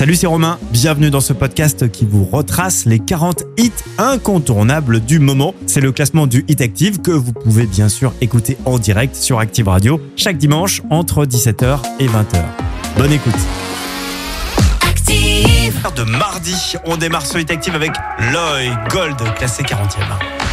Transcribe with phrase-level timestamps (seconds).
[0.00, 0.58] Salut, c'est Romain.
[0.70, 5.54] Bienvenue dans ce podcast qui vous retrace les 40 hits incontournables du moment.
[5.66, 9.40] C'est le classement du Hit Active que vous pouvez bien sûr écouter en direct sur
[9.40, 12.42] Active Radio chaque dimanche entre 17h et 20h.
[12.96, 13.34] Bonne écoute.
[14.88, 15.78] Active.
[15.94, 17.92] De mardi, on démarre ce Hit Active avec
[18.32, 20.49] Loy Gold classé 40e.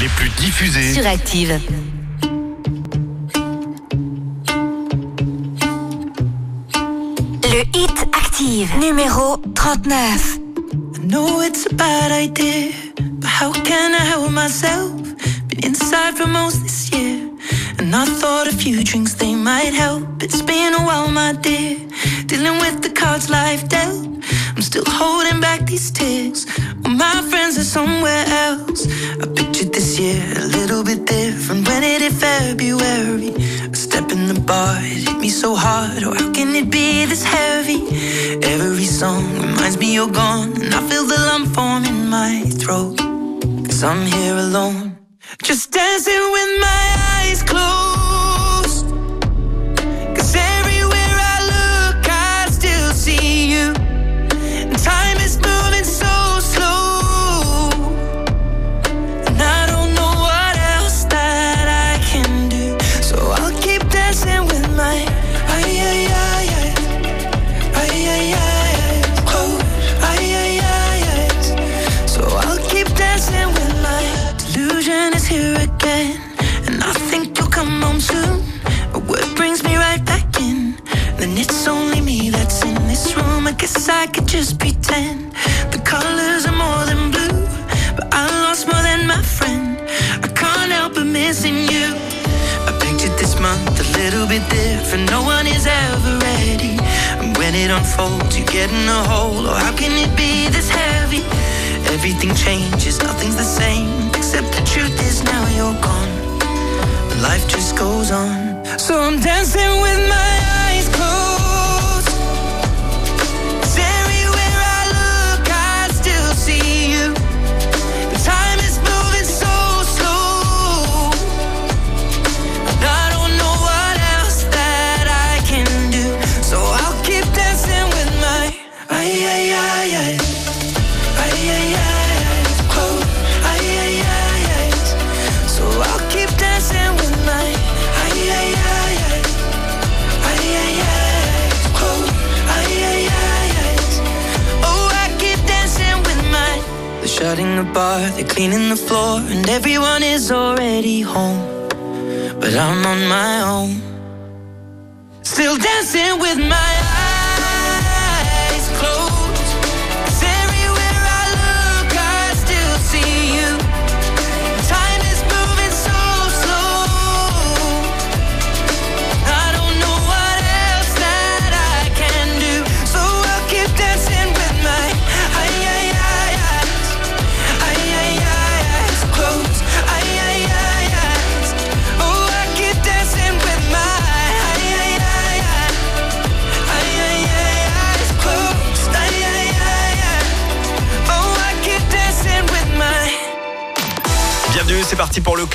[0.00, 1.58] les plus diffusées sur Active.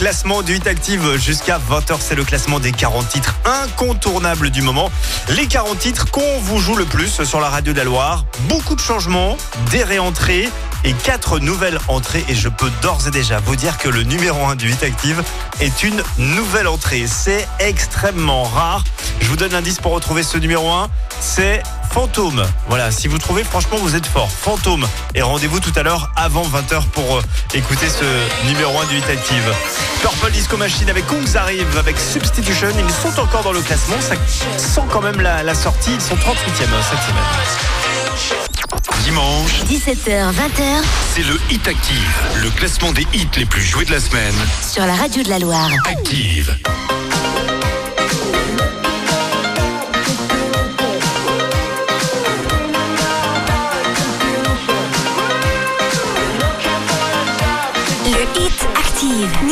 [0.03, 1.95] Classement du Hit Active jusqu'à 20h.
[2.01, 4.91] C'est le classement des 40 titres incontournables du moment.
[5.29, 8.25] Les 40 titres qu'on vous joue le plus sur la radio de la Loire.
[8.49, 9.37] Beaucoup de changements,
[9.71, 10.49] des réentrées
[10.83, 12.25] et quatre nouvelles entrées.
[12.27, 15.23] Et je peux d'ores et déjà vous dire que le numéro 1 du Hit Active
[15.61, 17.05] est une nouvelle entrée.
[17.07, 18.83] C'est extrêmement rare.
[19.21, 20.89] Je vous donne l'indice pour retrouver ce numéro 1.
[21.21, 21.63] C'est
[21.93, 22.43] Fantôme.
[22.69, 24.27] Voilà, si vous trouvez, franchement, vous êtes fort.
[24.31, 24.87] Fantôme.
[25.13, 27.21] Et rendez-vous tout à l'heure avant 20h pour euh,
[27.53, 29.53] écouter ce numéro 1 du Hit Active.
[30.01, 32.69] Purple Disco Machine avec Kungs arrive avec Substitution.
[32.79, 33.97] Ils sont encore dans le classement.
[34.01, 34.15] Ça
[34.57, 35.91] sent quand même la, sortie.
[35.93, 38.43] Ils sont 38e hein, cette semaine.
[39.03, 43.91] Dimanche, 17h, 20h, c'est le Hit Active, le classement des hits les plus joués de
[43.91, 44.33] la semaine.
[44.67, 45.69] Sur la radio de la Loire.
[45.85, 46.57] Active.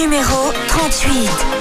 [0.02, 1.61] Numéro 38.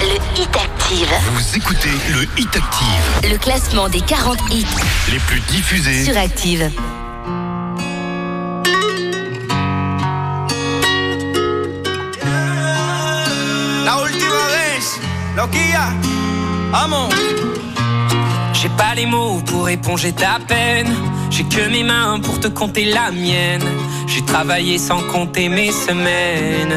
[0.00, 4.66] Le Hit Active, Vous écoutez le Hit Active, le classement des 40 hits
[5.10, 6.04] les plus diffusés.
[6.04, 6.70] sur Active.
[13.84, 15.88] La última vez, loquilla,
[16.72, 17.08] vamos.
[18.52, 20.92] J'ai pas les mots pour éponger ta peine.
[21.30, 23.62] J'ai que mes mains pour te compter la mienne.
[24.06, 26.76] J'ai travaillé sans compter mes semaines.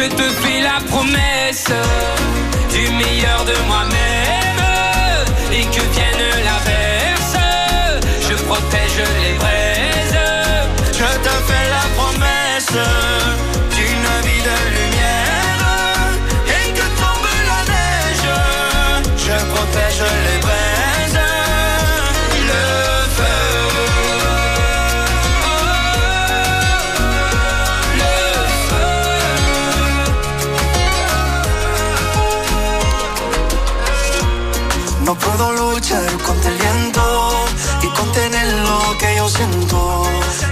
[0.00, 1.72] Je te fais la promesse
[2.72, 4.07] du meilleur de moi-même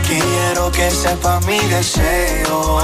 [0.07, 2.83] Quiero que sepa mi deseo.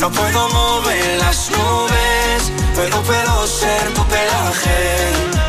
[0.00, 4.96] No puedo mover las nubes, pero puedo ser tu pelaje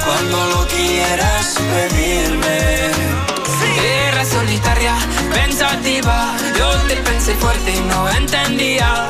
[0.05, 2.91] cuando lo quieras pedirme.
[4.09, 4.95] Era solitaria,
[5.33, 9.09] pensativa, yo te pensé fuerte y no entendía.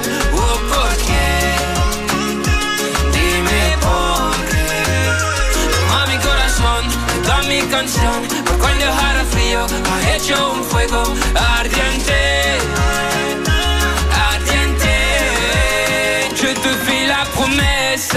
[16.36, 18.16] Je te fais la promesse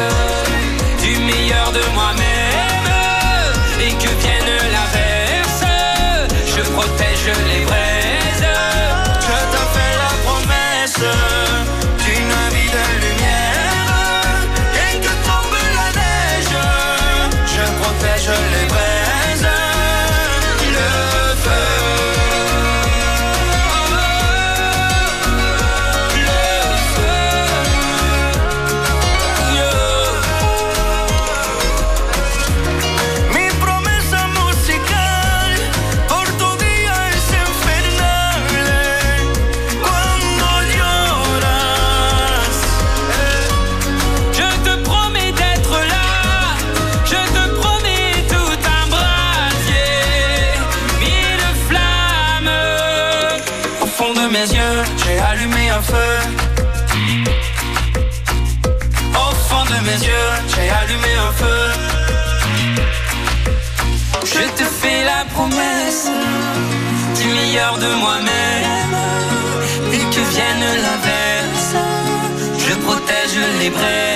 [1.02, 2.88] du meilleur de moi-même.
[3.80, 5.64] Et que vienne l'averse,
[6.56, 7.63] je protège les
[64.24, 66.08] Je te fais la promesse
[67.20, 68.96] du meilleur de moi-même.
[69.92, 71.74] Et que vienne l'inverse,
[72.58, 74.13] je protège les braises.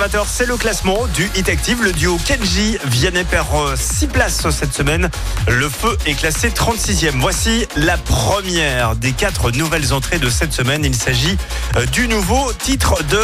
[0.00, 1.82] 20h, c'est le classement du Hit Active.
[1.82, 5.10] Le duo Kenji Vianney perd 6 places cette semaine.
[5.46, 7.18] Le feu est classé 36e.
[7.18, 10.86] Voici la première des quatre nouvelles entrées de cette semaine.
[10.86, 11.36] Il s'agit
[11.76, 13.20] euh, du nouveau titre de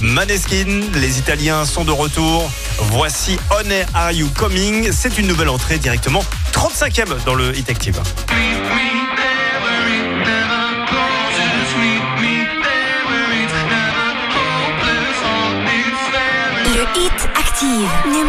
[0.00, 0.80] Maneskin.
[0.94, 2.50] Les Italiens sont de retour.
[2.90, 4.90] Voici On Air Are You Coming?
[4.90, 8.00] C'est une nouvelle entrée directement 35e dans le Hit Active.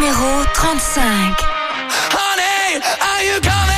[0.08, 1.36] Numéro 35.
[2.12, 3.76] Honey, are you coming?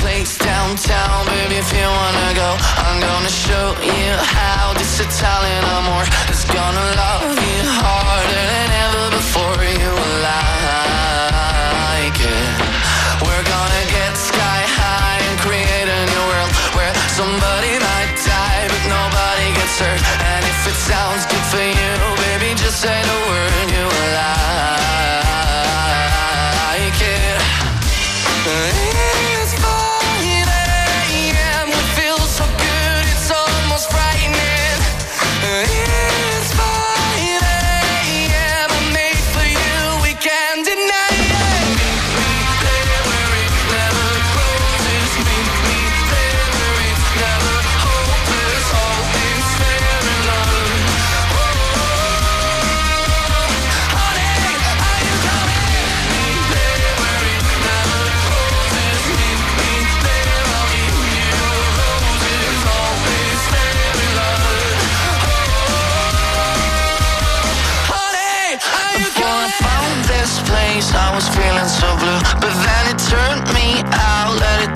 [0.00, 6.04] place downtown, baby, if you wanna go I'm gonna show you how this Italian amor
[6.30, 10.22] is gonna love you harder than ever before you will
[19.82, 21.92] nobody And if it sounds good for you,
[22.24, 24.41] baby, just say the word you will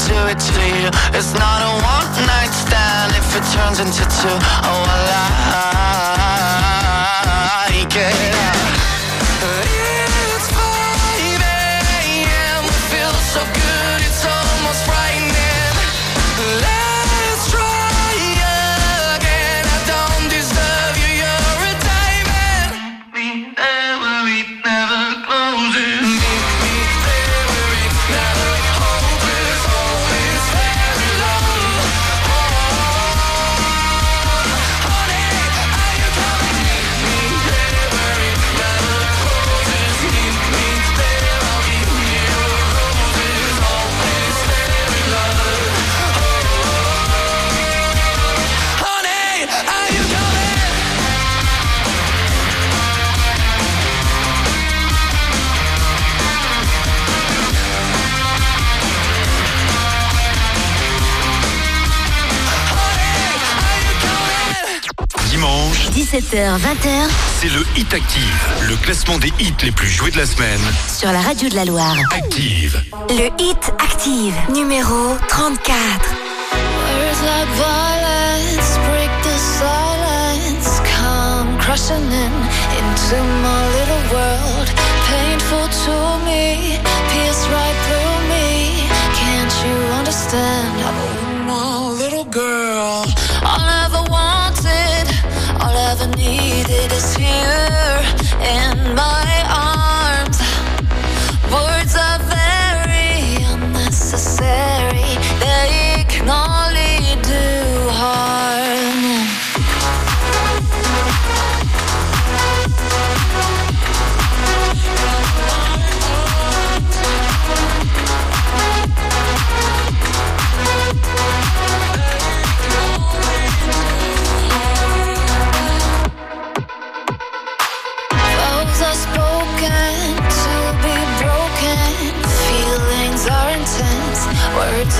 [0.06, 0.86] do it to you.
[1.18, 4.38] It's not a one night stand if it turns into two.
[4.62, 4.92] Oh, I
[7.74, 8.65] like it.
[66.16, 70.24] 17h, 20h c'est le Hit Active, le classement des hits les plus joués de la
[70.24, 70.60] semaine.
[70.88, 71.94] sur la radio de la Loire.
[72.10, 72.82] Active.
[73.10, 75.76] Le Hit Active, numéro 34.
[76.54, 82.32] Words like violence break the silence, come crushing in
[82.80, 84.68] into my little world.
[85.10, 86.78] Painful to me,
[87.12, 88.88] pierce right through me.
[89.20, 90.65] Can't you understand?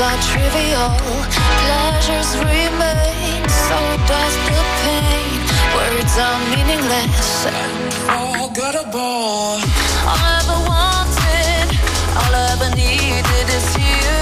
[0.07, 0.89] Are trivial,
[1.67, 5.41] pleasures remain, so does the pain.
[5.75, 7.93] Words are meaningless and
[8.39, 9.59] forgettable.
[10.07, 11.67] All I ever wanted,
[12.21, 14.17] all I ever needed is here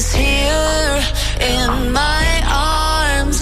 [0.00, 0.96] is here
[1.40, 3.38] in my arms.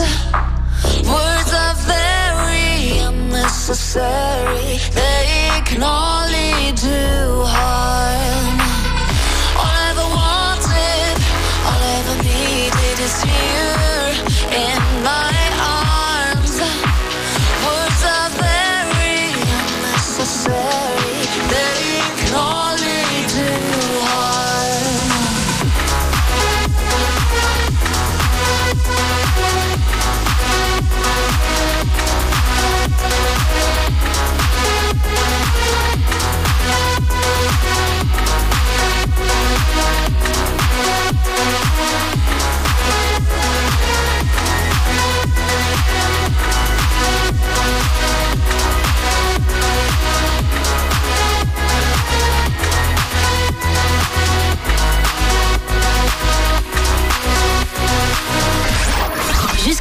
[1.15, 7.03] Words are very unnecessary, they can only do
[7.55, 8.57] harm.
[9.61, 11.17] All I ever wanted,
[11.69, 14.11] all I ever needed is here
[14.67, 15.37] in my
[15.79, 16.55] arms.
[17.67, 19.23] Words are very
[19.61, 20.78] unnecessary,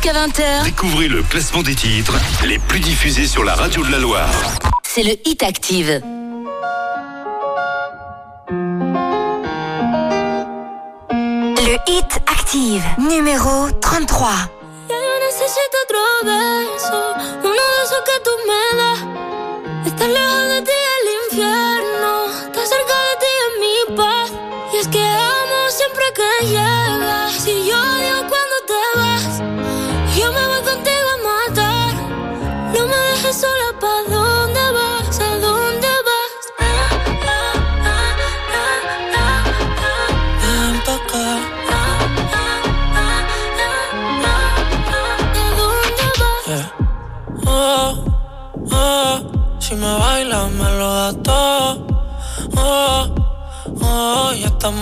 [0.08, 2.14] Jusqu'à 20h, Découvrez le classement des titres
[2.46, 4.30] les plus diffusés sur la radio de la Loire.
[4.84, 6.02] c'est le Hit Active.
[11.68, 14.30] Le Hit Active, numéro 33.
[14.88, 17.00] Ya yo necesito otro beso,
[17.44, 19.00] uno de esos que tú me das.
[19.88, 22.12] Estar lejos de ti el infierno,
[22.46, 24.30] estar cerca de ti es mi paz.
[24.74, 26.77] Y es que amo siempre que llegas,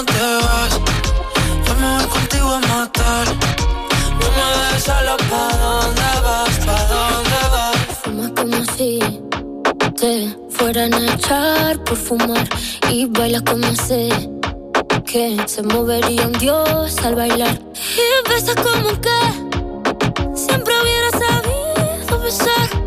[0.00, 0.80] cuando te vas.
[1.66, 7.40] Yo me voy contigo a matar, no me dejes solo pa' dónde vas, pa' dónde
[7.52, 7.76] vas.
[8.02, 8.98] Fuma como si
[9.98, 12.48] te fueran a echar por fumar
[12.90, 14.08] y bailas como sé
[15.04, 19.20] que se movería un dios al bailar y besas como que
[20.34, 22.79] siempre hubiera sabido besar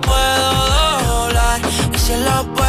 [0.00, 0.52] puedo
[1.06, 1.60] doblar.
[1.94, 2.61] Y si lo puedo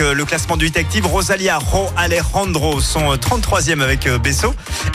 [0.00, 1.06] euh, le classement du Hit Active.
[1.06, 4.54] Rosalia, Ro Alejandro sont 33e avec Besso.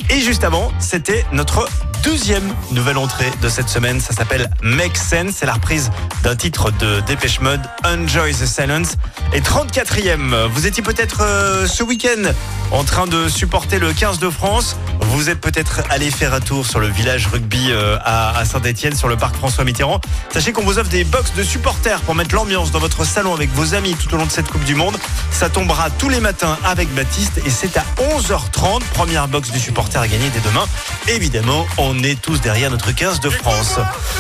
[0.09, 1.67] Et juste avant, c'était notre
[2.03, 3.99] deuxième nouvelle entrée de cette semaine.
[3.99, 5.33] Ça s'appelle Make Sense.
[5.35, 5.91] C'est la reprise
[6.23, 8.97] d'un titre de Dépêche Mode, Enjoy the Silence.
[9.33, 12.31] Et 34e, vous étiez peut-être euh, ce week-end
[12.71, 14.77] en train de supporter le 15 de France.
[15.01, 19.07] Vous êtes peut-être allé faire un tour sur le village rugby euh, à Saint-Etienne, sur
[19.07, 19.99] le parc François Mitterrand.
[20.31, 23.49] Sachez qu'on vous offre des box de supporters pour mettre l'ambiance dans votre salon avec
[23.53, 24.97] vos amis tout au long de cette Coupe du Monde.
[25.31, 27.85] Ça tombera tous les matins avec Baptiste et c'est à
[28.15, 28.81] 11h30.
[28.93, 30.65] Première box du supporter à gagner dès demain.
[31.07, 33.79] Évidemment, on est tous derrière notre 15 de France.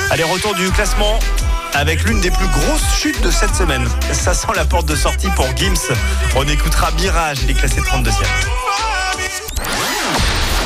[0.09, 1.19] Allez, retour du classement
[1.73, 3.87] avec l'une des plus grosses chutes de cette semaine.
[4.11, 5.93] Ça sent la porte de sortie pour Gims.
[6.35, 8.11] On écoutera Mirage, il est classé 32e.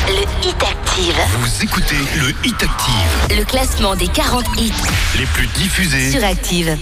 [0.07, 1.15] Le Hit Active.
[1.39, 3.37] Vous écoutez le Hit Active.
[3.37, 4.71] Le classement des 40 hits
[5.17, 6.77] les plus diffusés sur Active.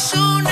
[0.00, 0.49] Tranquila,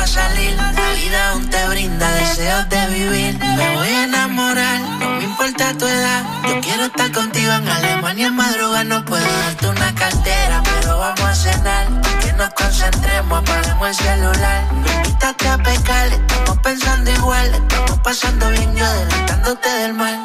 [0.00, 0.56] a salir.
[0.56, 3.38] La vida aún te brinda deseos de vivir.
[3.38, 6.24] Me voy a enamorar, no me importa tu edad.
[6.48, 8.84] Yo quiero estar contigo en Alemania en madrugada.
[8.84, 11.86] No puedo darte una cartera, pero vamos a cenar.
[12.20, 14.64] Que nos concentremos, apaguemos el celular.
[14.72, 17.54] Invítate a pecar, estamos pensando igual.
[17.54, 20.18] Estamos pasando bien, yo adelantándote del mal.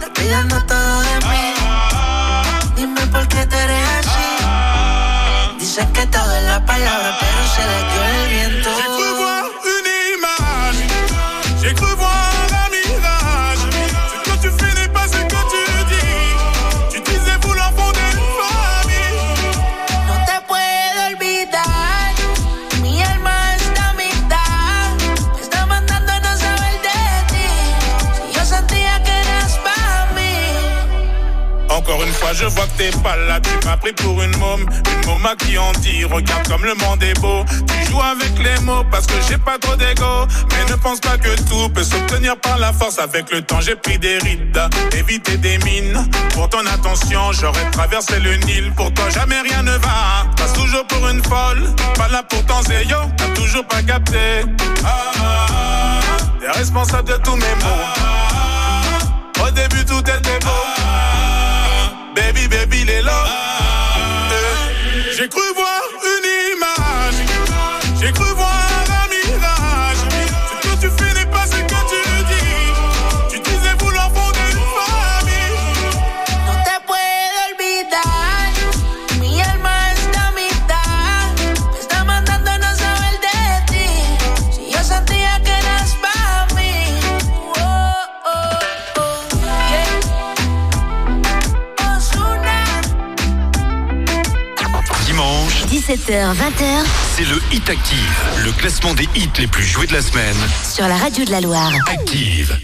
[0.00, 1.54] Te todo de mí.
[2.76, 4.09] Dime por qué te eres.
[5.60, 9.59] Dicen que todo es la palabra, pero se le dio el viento.
[32.32, 34.64] Je vois que t'es pas là, tu m'as pris pour une môme,
[35.04, 37.44] une à qui on dit, regarde comme le monde est beau.
[37.66, 41.18] Tu joues avec les mots parce que j'ai pas trop d'ego, mais ne pense pas
[41.18, 42.98] que tout peut s'obtenir par la force.
[42.98, 44.60] Avec le temps, j'ai pris des rides,
[44.92, 46.08] éviter des mines.
[46.34, 48.72] Pour ton attention, j'aurais traversé le Nil.
[48.76, 50.26] Pour toi, jamais rien ne va.
[50.36, 54.42] Passe toujours pour une folle, pas là pour ton zéyo, t'as toujours pas capté.
[54.84, 56.00] Ah, ah, ah,
[56.40, 59.46] T'es responsable de tous mes mots.
[59.46, 61.19] Au début, tout était beau.
[62.20, 63.24] Baby, baby, les là.
[64.32, 64.66] Euh,
[65.16, 66.19] j'ai cru voir une
[95.90, 96.84] 17h, 20h.
[97.16, 100.36] C'est le Hit Active, le classement des hits les plus joués de la semaine.
[100.62, 101.72] Sur la radio de la Loire.
[101.88, 102.56] Active.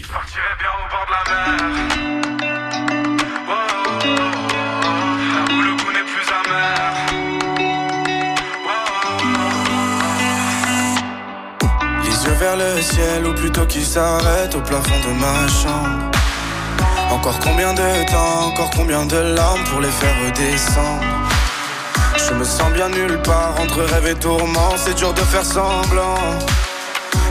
[12.01, 16.11] Les yeux vers le ciel, ou plutôt qui s'arrêtent au plafond de ma chambre.
[17.11, 21.16] Encore combien de temps, encore combien de larmes pour les faire redescendre
[22.27, 26.17] je me sens bien nulle part entre rêve et tourment, c'est dur de faire semblant.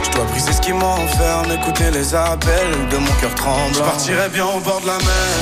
[0.03, 3.73] Je dois briser ce qui m'enferme, écouter les appels de mon cœur tremblant.
[3.73, 5.33] Je partirai bien au bord de la mer.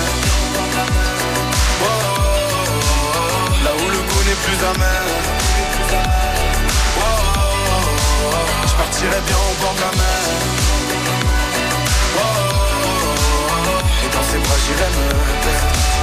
[3.64, 5.04] là où le goût n'est plus amer.
[8.68, 10.22] je partirai bien au bord de la mer.
[14.04, 15.10] et dans ses bras j'irai me
[15.44, 15.95] perdre.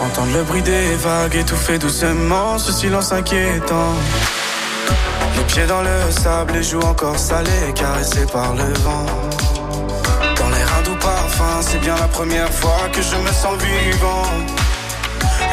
[0.00, 3.94] Entendre le bruit des vagues étouffer doucement ce silence inquiétant.
[5.36, 9.06] Les pieds dans le sable, les joues encore salées, caressées par le vent.
[10.36, 14.22] Dans l'air un doux parfum, c'est bien la première fois que je me sens vivant.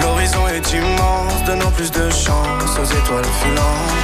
[0.01, 3.95] L'horizon est immense, donnant plus de chance aux étoiles filantes.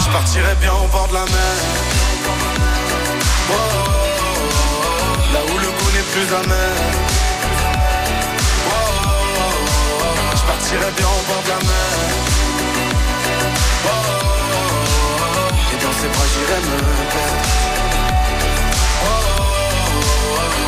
[0.00, 1.56] Je partirai bien au bord de la mer.
[5.32, 7.07] là où le goût n'est plus amer.
[10.48, 11.92] Partirai bien au bord de la mer.
[13.84, 13.98] Oh,
[15.72, 16.78] et dans ses bras j'irai me
[17.14, 17.48] perdre.
[19.04, 19.16] Oh,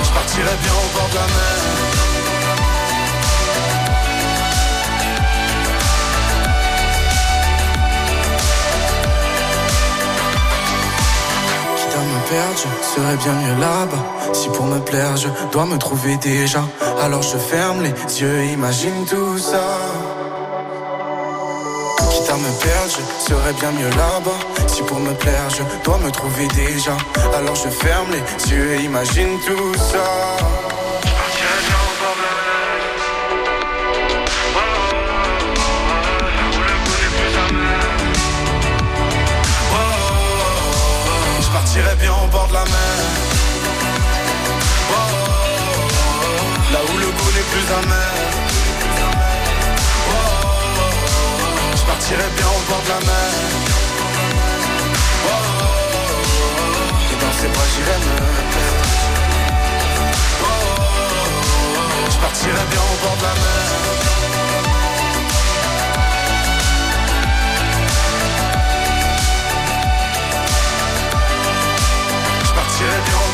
[0.04, 2.29] je partirai bien au bord de la mer.
[12.30, 14.04] Perdre, je serais bien mieux là-bas.
[14.32, 16.62] Si pour me plaire, je dois me trouver déjà.
[17.02, 19.64] Alors je ferme les yeux, imagine tout ça.
[22.10, 24.40] Quitte à me perdre, je serais bien mieux là-bas.
[24.68, 26.96] Si pour me plaire, je dois me trouver déjà.
[27.36, 30.59] Alors je ferme les yeux imagine tout ça.
[42.50, 42.96] Bien au bord de la mer.
[46.72, 48.12] là où le goût n'est plus amer.
[51.76, 53.30] je partirai bien au bord de la mer.
[57.10, 58.14] et dans ses bras j'irai me
[58.54, 58.86] perdre.
[62.10, 63.50] je partirai bien au bord de la mer.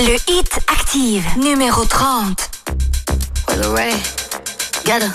[0.00, 2.36] Le Hit Active, numéro 30.
[3.48, 3.96] Well, alright.
[4.84, 5.10] Gotta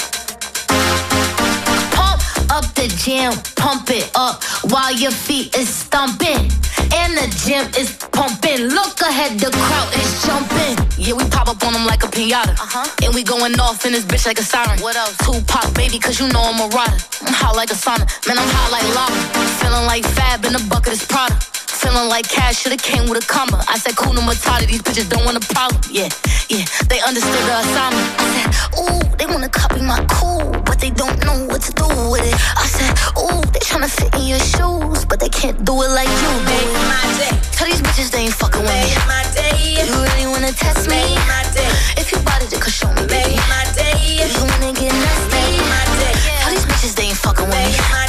[1.91, 6.51] pump up the jam, pump it up while your feet is stomping.
[6.95, 8.67] And the gym is pumping.
[8.67, 10.75] Look ahead, the crowd is jumping.
[10.97, 12.51] Yeah, we pop up on them like a pinata.
[12.51, 12.85] Uh-huh.
[13.03, 14.81] And we going off in this bitch like a siren.
[14.81, 15.15] What else?
[15.19, 16.97] Tupac, baby, cause you know I'm a rider.
[17.21, 18.03] I'm hot like a sauna.
[18.27, 19.15] Man, I'm hot like lava.
[19.63, 21.39] Feeling like Fab in the bucket is Prada.
[21.73, 23.63] Feeling like cash should've came with a comma.
[23.67, 25.81] I said, cool, no Matata, these bitches don't want a problem.
[25.89, 26.07] Yeah,
[26.47, 28.07] yeah, they understood the assignment.
[28.21, 31.87] I said, ooh, they wanna copy my cool, but they don't know what to do
[32.13, 32.37] with it.
[32.55, 36.07] I said, ooh, they tryna fit in your shoes, but they can't do it like
[36.07, 36.55] you do.
[36.55, 36.69] it.
[36.93, 37.33] my day.
[37.57, 38.93] Tell these bitches they ain't fucking with me.
[39.09, 39.81] My day.
[39.81, 41.01] You really wanna test me?
[41.25, 41.67] My day.
[41.97, 43.35] If you bought it, then could show me, baby.
[43.49, 44.21] My day.
[44.21, 45.57] You wanna get nasty?
[45.67, 46.15] My day.
[46.45, 48.02] Tell these bitches they ain't fucking with me.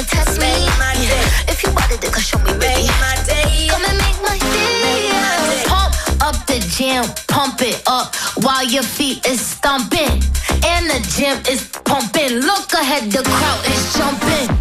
[0.00, 0.46] Wanna test me?
[0.46, 1.06] Make my day.
[1.06, 1.52] Yeah.
[1.52, 2.86] If you bought it, could show me, baby.
[2.86, 3.68] Make my day.
[3.68, 5.10] Come and make my day.
[5.10, 5.64] day.
[5.66, 10.22] Pump up the jam, pump it up while your feet is stomping.
[10.64, 12.40] And the gym is pumping.
[12.40, 14.59] Look ahead, the crowd is jumping.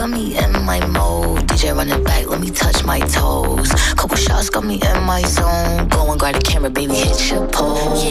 [0.00, 1.46] Got me in my mode.
[1.46, 3.68] DJ run it back, let me touch my toes.
[3.98, 5.88] Couple shots got me in my zone.
[5.88, 8.08] Go and grab the camera, baby, hit your pose.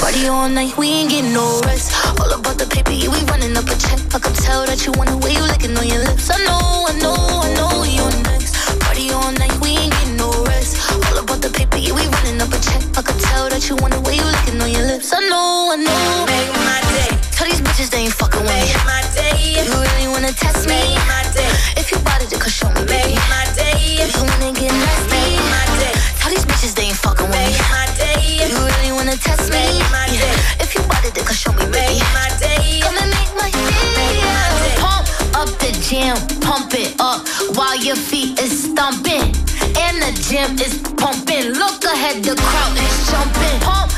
[0.00, 1.92] Party all night, we ain't getting no rest.
[2.18, 4.00] All about the paper, yeah, we running up a check.
[4.14, 6.30] I can tell that you want the way you licking on your lips.
[6.32, 8.56] I know, I know, I know you're next.
[8.80, 10.80] Party all night, we ain't getting no rest.
[11.12, 12.80] All about the paper, yeah, we running up a check.
[12.96, 15.12] I can tell that you want the way you licking on your lips.
[15.12, 16.24] I know, I know.
[16.24, 17.27] Make my day.
[17.38, 18.74] Tell these bitches they ain't fucking with me.
[18.82, 19.62] My day.
[19.62, 20.74] You really wanna test me?
[20.74, 21.46] Make my day.
[21.78, 23.14] If you bought it, then could show me, baby.
[23.30, 23.78] My day.
[23.94, 25.38] You wanna get nasty?
[25.38, 25.94] Make my day.
[26.18, 28.42] Tell these bitches they ain't fucking with me.
[28.42, 29.62] You really wanna test me?
[29.70, 30.18] Make my day.
[30.18, 30.64] Yeah.
[30.66, 32.02] If you bought it, then could show me, baby.
[32.10, 32.82] My day.
[32.82, 34.74] Come and make my Make my day.
[34.74, 34.82] day.
[34.82, 35.06] Pump
[35.38, 37.22] up the jam, pump it up
[37.54, 39.30] while your feet is stomping.
[39.78, 41.54] And the gym is pumping.
[41.54, 43.60] Look ahead, the crowd is jumping.
[43.62, 43.94] Pump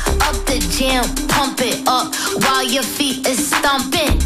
[0.91, 2.13] jam, pump it up
[2.43, 4.19] while your feet is stomping.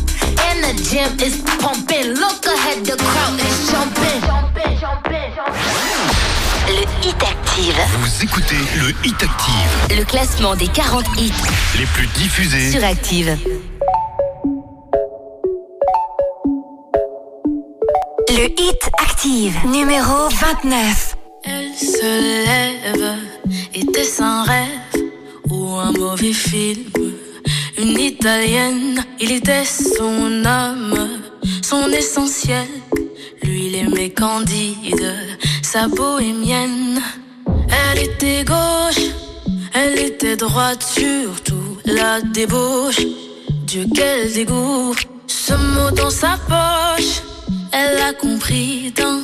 [0.47, 2.13] And the gym is pumping.
[2.13, 4.22] Look ahead, the crowd is jumping.
[6.68, 11.32] Le Hit Active, Vous écoutez le Hit Active, le classement des 40 hits
[11.78, 13.38] les plus diffusés sur Active.
[18.30, 21.16] Le Hit Active, numéro 29.
[21.43, 23.18] Elle se lève,
[23.76, 25.05] était un rêve
[25.50, 26.84] ou un mauvais film.
[27.78, 31.10] Une italienne, il était son âme,
[31.62, 32.68] son essentiel.
[33.43, 35.14] Lui, il aimait Candide,
[35.62, 37.02] sa bohémienne.
[37.70, 39.06] Elle était gauche,
[39.74, 43.02] elle était droite, surtout la débauche.
[43.68, 44.96] Dieu, quel dégoût,
[45.28, 47.22] ce mot dans sa poche,
[47.72, 49.22] elle a compris d'un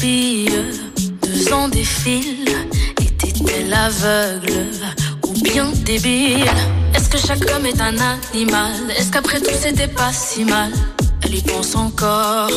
[0.00, 2.48] deux ans défile.
[3.00, 4.66] Était-elle aveugle
[5.26, 6.44] ou bien débile?
[6.94, 8.72] Est-ce que chaque homme est un animal?
[8.96, 10.70] Est-ce qu'après tout c'était pas si mal?
[11.22, 12.50] Elle y pense encore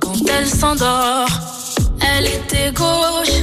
[0.00, 1.28] quand elle s'endort.
[2.00, 3.36] Elle était gauche,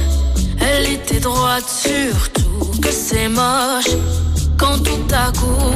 [0.60, 3.94] elle était droite, surtout que c'est moche
[4.56, 5.74] quand tout à coup.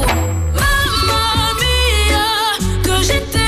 [0.55, 2.29] Mamma mia,
[2.85, 3.48] que j'étais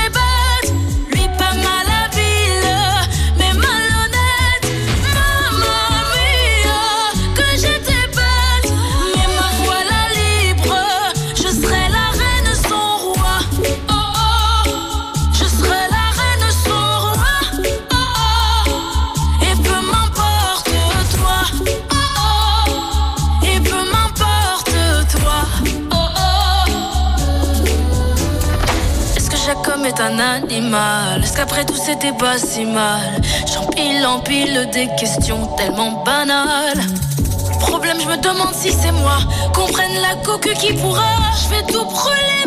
[30.01, 31.23] un animal.
[31.23, 33.21] Est-ce qu'après tout c'était pas si mal?
[33.45, 36.81] J'empile, empile des questions tellement banales.
[37.59, 39.19] Problème, je me demande si c'est moi.
[39.53, 41.13] Comprenne la coque qui pourra.
[41.43, 42.45] Je vais tout brûler,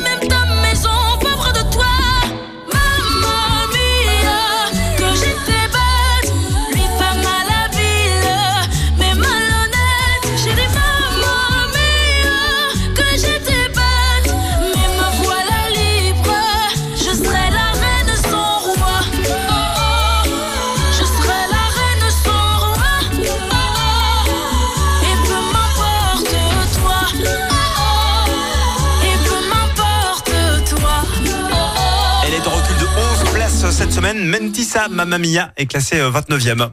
[34.12, 36.60] Mentissa Mamma Mia est classée 29e.
[36.60, 36.66] Euh,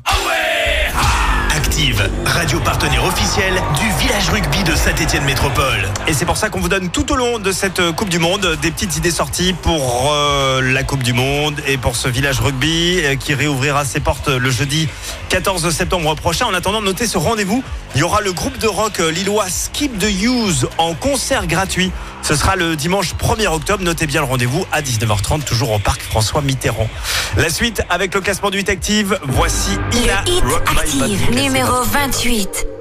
[1.55, 5.79] Active, radio partenaire officiel du village rugby de Saint-Etienne Métropole.
[6.07, 8.19] Et c'est pour ça qu'on vous donne tout au long de cette euh, Coupe du
[8.19, 12.41] Monde des petites idées sorties pour euh, la Coupe du Monde et pour ce village
[12.41, 14.89] rugby qui réouvrira ses portes le jeudi
[15.31, 16.45] 14 septembre prochain.
[16.45, 17.63] En attendant, notez ce rendez-vous.
[17.95, 22.35] Il y aura le groupe de rock lillois Skip the Use en concert gratuit ce
[22.35, 23.83] sera le dimanche 1er octobre.
[23.83, 26.89] Notez bien le rendez-vous à 19h30, toujours au parc François Mitterrand.
[27.37, 29.19] La suite avec le classement du 8 Active.
[29.23, 32.80] Voici Ina Rock Active, numéro 28.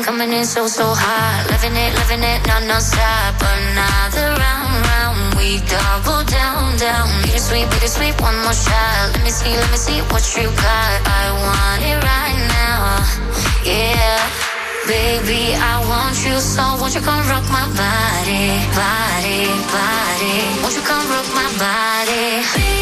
[0.00, 1.44] coming in so, so hot.
[1.52, 3.36] Living it, living it, non, non-stop.
[3.36, 5.34] Another round, round.
[5.36, 7.10] We double down, down.
[7.20, 9.12] Bittersweet, bittersweet, one more shot.
[9.12, 10.96] Let me see, let me see what you got.
[11.04, 13.04] I want it right now.
[13.68, 14.16] Yeah.
[14.88, 20.82] Baby, I want you so won't you come rock my body, body, body Won't you
[20.82, 22.81] come rock my body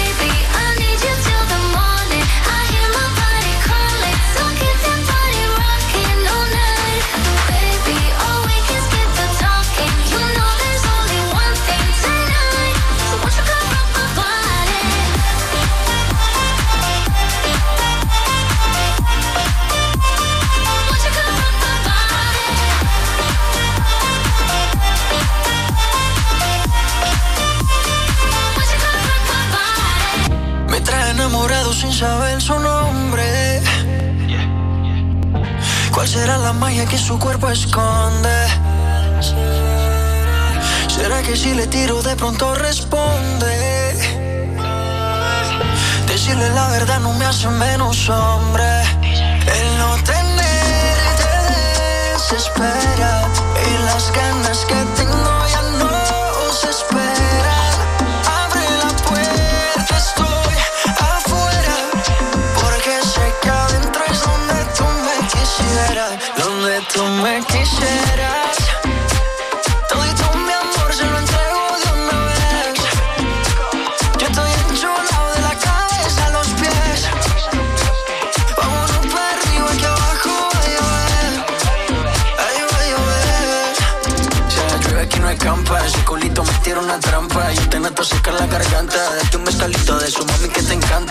[42.11, 43.95] De pronto responde?
[46.07, 48.60] Decirle la verdad no me hace menos hombre.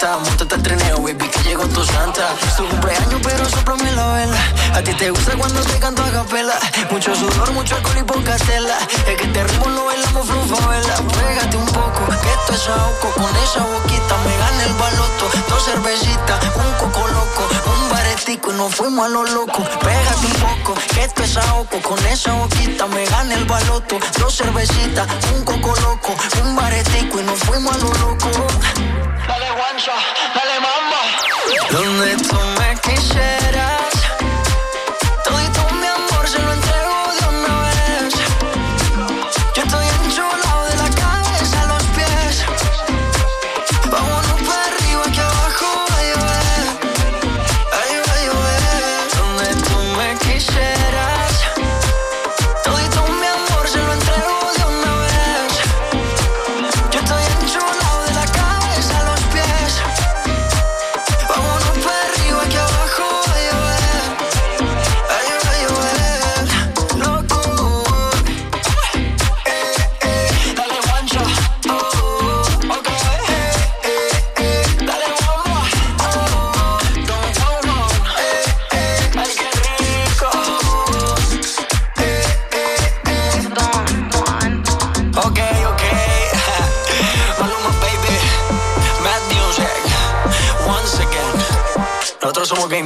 [0.01, 0.18] Encanta.
[0.18, 2.34] Montate al trineo, baby, que llegó tu santa.
[2.46, 4.38] Es tu cumpleaños, pero soplame la vela.
[4.74, 6.59] A ti te gusta cuando te canto a capela.
[6.90, 8.78] Mucho sudor, mucho alcohol y poca tela.
[9.07, 10.94] Es que te ritmo lo bailamos vela.
[10.96, 13.12] Pégate un poco, que esto es ahogo.
[13.14, 15.30] Con esa boquita me gana el baloto.
[15.48, 19.62] Dos cervecitas, un coco loco, un baretico y nos fuimos a lo loco.
[19.80, 21.82] Pégate un poco, que esto es ahogo.
[21.82, 23.98] Con esa boquita me gana el baloto.
[24.18, 28.99] Dos cervecitas, un coco loco, un baretico y nos fuimos a lo loco.
[29.81, 29.93] cancha,
[30.35, 32.49] dale mamba.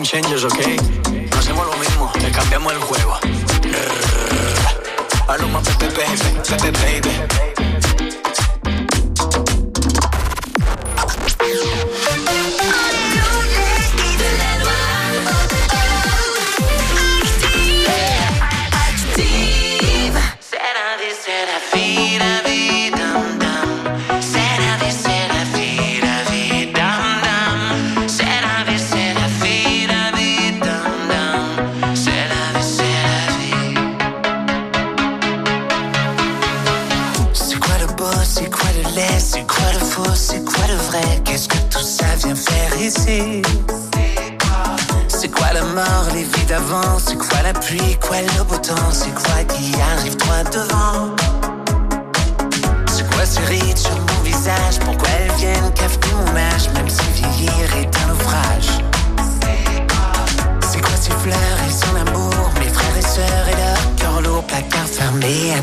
[0.05, 1.04] changes, okay?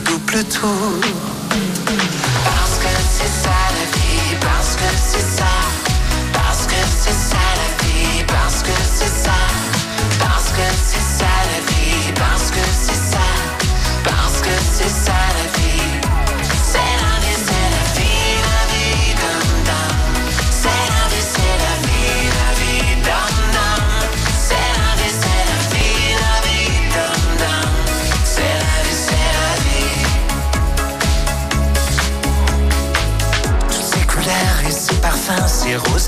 [0.06, 2.11] Double tour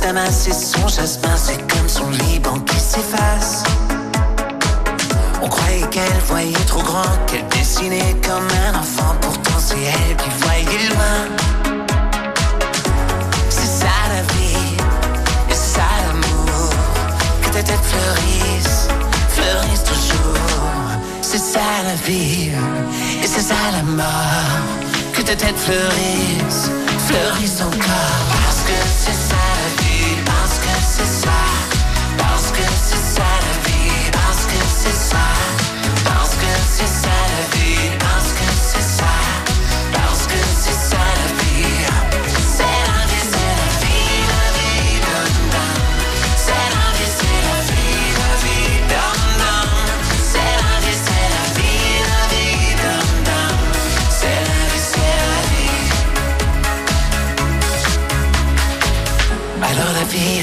[0.04, 3.64] damas et son jasmin, c'est comme son Liban qui s'efface.
[5.42, 10.30] On croyait qu'elle voyait trop grand, qu'elle dessinait comme un enfant, pourtant c'est elle qui
[10.42, 11.20] voyait loin.
[13.50, 14.76] C'est ça la vie,
[15.50, 16.70] et c'est ça l'amour,
[17.42, 18.88] que ta tête fleurisse,
[19.30, 20.38] fleurisse toujours.
[21.22, 22.52] C'est ça la vie,
[23.24, 24.60] et c'est ça la mort,
[25.14, 26.70] que ta tête fleurisse,
[27.08, 28.24] fleurisse encore.
[28.46, 29.93] Parce que c'est ça la vie,
[34.84, 35.33] parce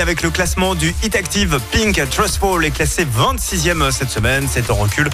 [0.00, 1.60] Avec le classement du Hit Active.
[1.70, 4.48] Pink Trustful est classé 26e cette semaine.
[4.50, 5.10] C'est en recul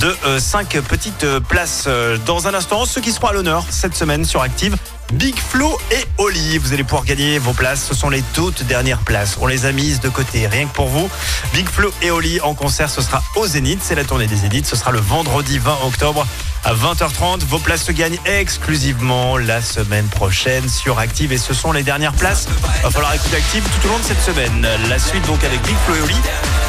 [0.00, 1.84] de 5 petites euh, places.
[1.86, 4.76] Euh, Dans un instant, ceux qui seront à l'honneur cette semaine sur Active,
[5.12, 6.58] Big Flo et Oli.
[6.58, 7.84] Vous allez pouvoir gagner vos places.
[7.84, 9.36] Ce sont les toutes dernières places.
[9.40, 11.08] On les a mises de côté, rien que pour vous.
[11.52, 13.80] Big Flo et Oli en concert, ce sera au Zénith.
[13.82, 14.66] C'est la tournée des Zéniths.
[14.66, 16.26] Ce sera le vendredi 20 octobre
[16.66, 17.44] à 20h30.
[17.44, 21.32] Vos places se gagnent exclusivement la semaine prochaine sur Active.
[21.32, 22.48] Et ce sont les dernières places.
[22.82, 24.66] Va falloir écouter Active tout au long de cette semaine.
[24.88, 26.16] La suite donc avec Big Flo et Oli.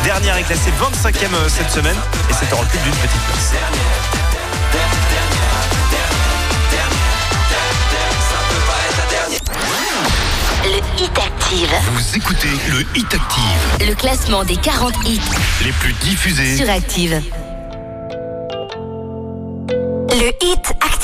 [0.03, 1.97] Dernière est classée 25e cette semaine.
[2.29, 3.53] Et c'est en recul d'une petite place.
[10.63, 11.69] Le Hit Active.
[11.93, 15.19] Vous écoutez le Hit Active, Le classement des 40 hits
[15.63, 16.57] les plus diffusés.
[16.57, 17.21] sur Active.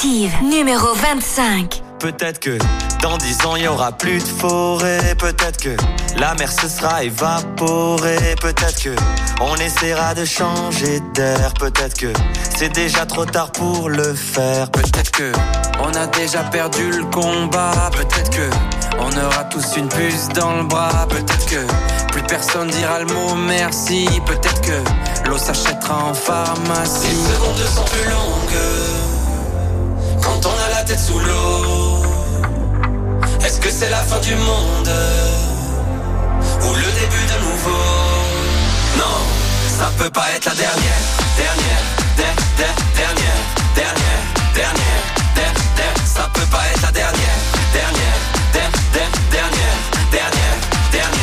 [0.04, 1.82] Active, numéro 25.
[2.00, 2.58] Peut-être que
[3.02, 5.16] Dans dix ans, il y aura plus de forêt.
[5.18, 5.78] Peut-être que
[6.20, 8.36] la mer se sera évaporée.
[8.42, 8.90] Peut-être que
[9.40, 11.54] on essaiera de changer d'air.
[11.54, 12.12] Peut-être que
[12.54, 14.70] c'est déjà trop tard pour le faire.
[14.72, 15.32] Peut-être que
[15.82, 17.90] on a déjà perdu le combat.
[17.94, 18.50] Peut-être que
[19.00, 21.08] on aura tous une puce dans le bras.
[21.08, 24.10] Peut-être que plus personne dira le mot merci.
[24.26, 27.08] Peut-être que l'eau s'achètera en pharmacie.
[27.08, 29.13] Les secondes sont plus longues
[33.46, 34.92] Est-ce que c'est la fin du monde
[36.62, 37.86] ou le début de nouveau?
[38.98, 39.18] Non,
[39.80, 41.02] ça peut pas être la dernière,
[41.38, 41.84] dernière,
[42.18, 43.40] dernière, dernière,
[43.76, 44.24] dernière,
[44.54, 45.04] dernière,
[45.36, 47.40] dernière, ça peut pas être la dernière,
[47.72, 48.20] dernière,
[48.52, 49.80] dernière, dernière, dernière,
[50.12, 50.58] dernière,
[50.92, 51.23] dernière,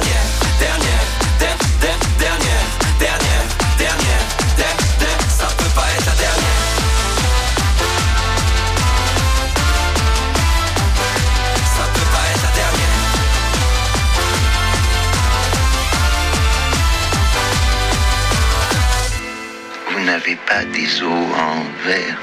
[20.51, 22.19] Pas des os en verre.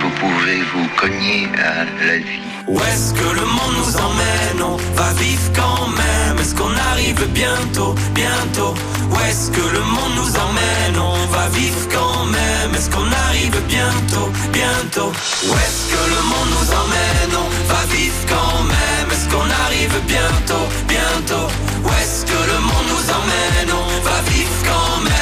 [0.00, 2.46] Vous pouvez vous cogner à la vie.
[2.68, 4.60] Où est-ce que le monde nous emmène?
[4.62, 6.38] On va vivre quand même.
[6.38, 8.74] Est-ce qu'on arrive bientôt, bientôt?
[9.10, 10.96] Où est-ce que le monde nous emmène?
[10.96, 12.70] On va vivre quand même.
[12.76, 15.10] Est-ce qu'on arrive bientôt, bientôt?
[15.48, 17.34] Où est-ce que le monde nous emmène?
[17.46, 19.08] On va vivre quand même.
[19.10, 21.48] Est-ce qu'on arrive bientôt, bientôt?
[21.84, 23.70] Où est-ce que le monde nous emmène?
[23.74, 25.21] On va vivre quand même.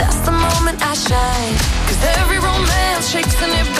[0.00, 1.56] That's the moment I shine.
[1.86, 3.79] Cause every romance shakes and it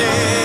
[0.00, 0.39] day.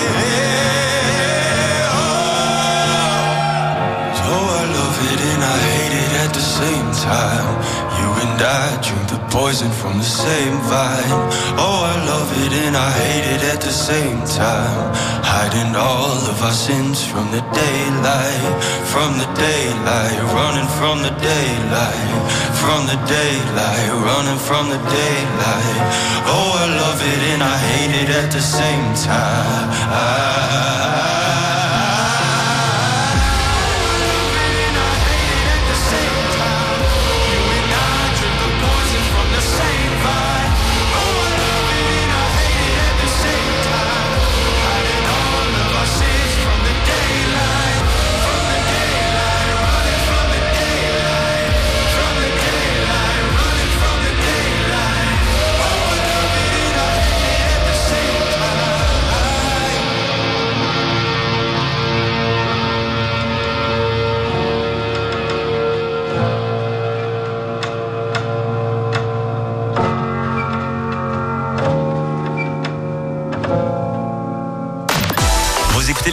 [8.36, 11.20] And I drink the poison from the same vine.
[11.56, 14.92] Oh, I love it and I hate it at the same time.
[15.24, 18.44] Hiding all of our sins from the daylight,
[18.92, 22.12] from the daylight, running from the daylight,
[22.60, 25.80] from the daylight, running from the daylight.
[26.28, 30.75] Oh, I love it and I hate it at the same time.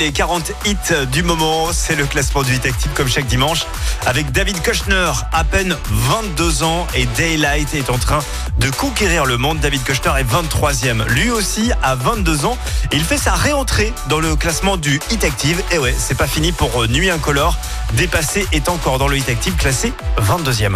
[0.03, 3.65] Les 40 hits du moment, c'est le classement du Hit Active comme chaque dimanche
[4.05, 8.19] avec David Kushner, à peine 22 ans et Daylight est en train
[8.59, 9.59] de conquérir le monde.
[9.61, 12.57] David Kushner est 23e, lui aussi à 22 ans
[12.91, 15.63] il fait sa réentrée dans le classement du Hit Active.
[15.71, 17.57] Et ouais, c'est pas fini pour Nuit Incolore,
[17.93, 20.75] dépassé est encore dans le Hit Active classé 22e.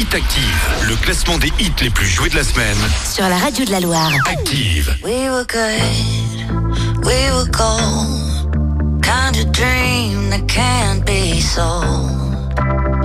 [0.00, 2.78] Hit Active, le classement des hits les plus joués de la semaine.
[3.04, 4.10] sur la radio de la Loire.
[4.26, 4.96] Active.
[5.04, 9.02] We were good, we were gold.
[9.02, 12.08] Kind of dream that can't be sold.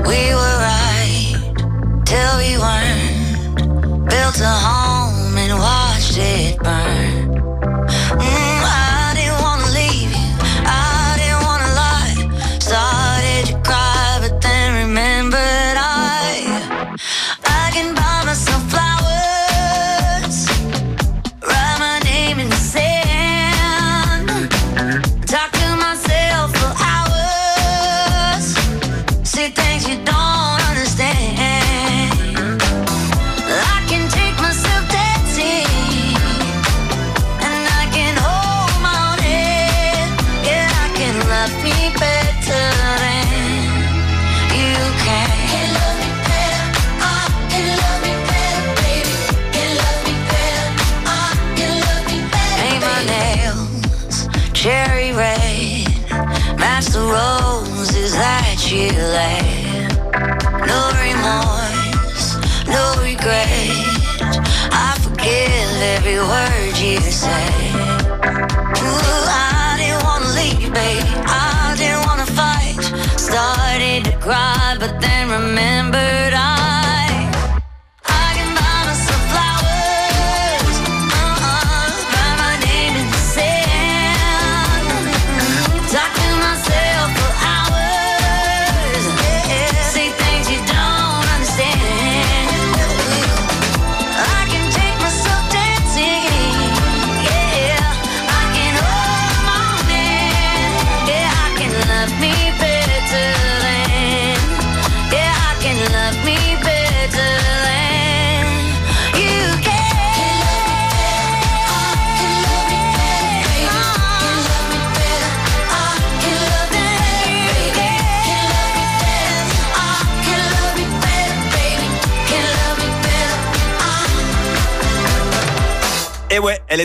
[0.07, 1.35] We were right
[2.05, 4.07] till we weren't.
[4.09, 7.14] Built a home and watched it burn.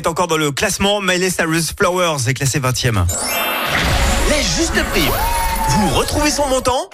[0.01, 1.03] Est encore dans le classement.
[1.03, 3.05] Miley Cyrus Flowers est classée 20e.
[4.31, 5.13] Les justes primes.
[5.69, 6.89] Vous retrouvez son montant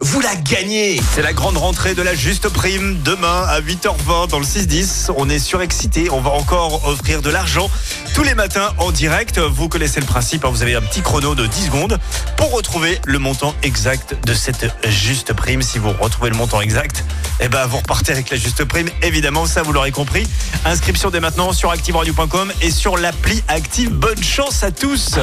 [0.00, 4.40] Vous la gagnez C'est la grande rentrée de la juste prime demain à 8h20 dans
[4.40, 5.12] le 6-10.
[5.16, 6.10] On est surexcité.
[6.10, 7.70] On va encore offrir de l'argent
[8.14, 9.38] tous les matins en direct.
[9.38, 10.44] Vous connaissez le principe.
[10.44, 11.98] hein, Vous avez un petit chrono de 10 secondes
[12.36, 15.62] pour retrouver le montant exact de cette juste prime.
[15.62, 17.04] Si vous retrouvez le montant exact,
[17.40, 18.88] eh ben, vous repartez avec la juste prime.
[19.02, 20.26] Évidemment, ça, vous l'aurez compris.
[20.64, 23.90] Inscription dès maintenant sur activeradio.com et sur l'appli Active.
[23.90, 25.16] Bonne chance à tous.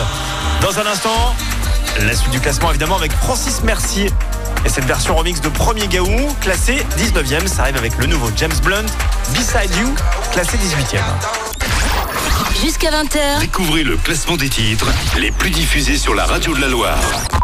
[0.62, 1.36] Dans un instant,
[2.02, 4.10] la suite du classement, évidemment, avec Francis Mercier.
[4.66, 6.08] Et cette version remix de Premier Gaou,
[6.42, 8.86] classé 19e, ça arrive avec le nouveau James Blunt,
[9.34, 9.94] Beside You,
[10.32, 11.00] classé 18e.
[12.62, 14.88] Jusqu'à 20h, Découvrez le classement des titres
[15.18, 16.98] les plus diffusés sur la radio de la Loire.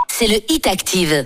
[0.07, 1.25] c'est le Hit Active.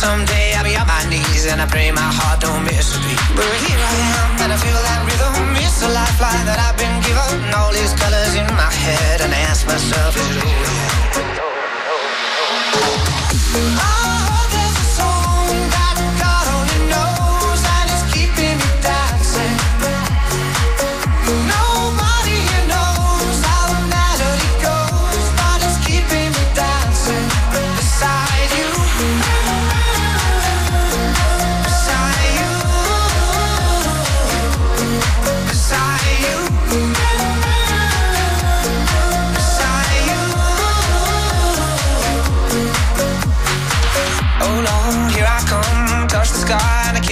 [0.00, 3.20] Someday I'll be on my knees, and I pray my heart don't miss a beat.
[3.36, 5.60] But here I am, and I feel that rhythm.
[5.60, 7.52] It's a lifeline that I've been given.
[7.52, 10.79] All these colors in my head, and I ask myself, is it over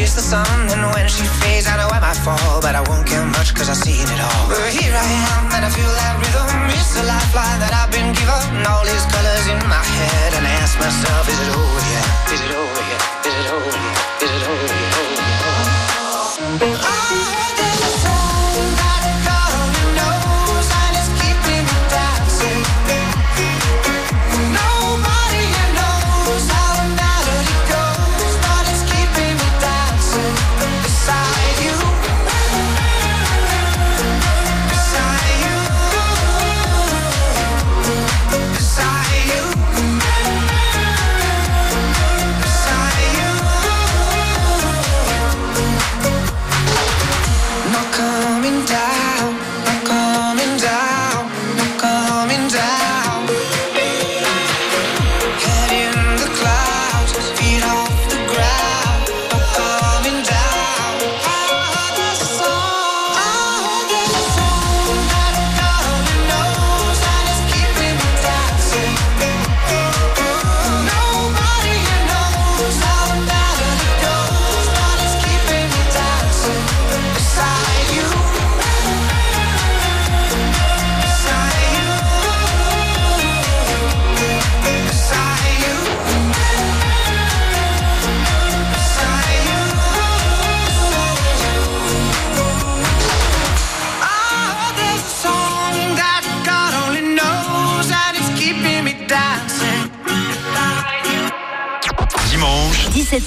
[0.08, 0.48] kiss the sun.
[0.72, 3.68] And when she fades, I know I might fall, but I won't care much cause
[3.68, 4.44] I've seen it all.
[4.48, 6.48] But here I am, and I feel that rhythm.
[6.72, 8.64] It's a lifeline that I've been given.
[8.64, 12.08] All these colors in my head, and I ask myself, is it over yet?
[12.32, 13.02] Is it over yet?
[13.28, 13.96] Is it over yet?
[14.24, 14.96] Is it over yet?
[15.04, 15.88] Over yet?
[16.58, 17.47] There's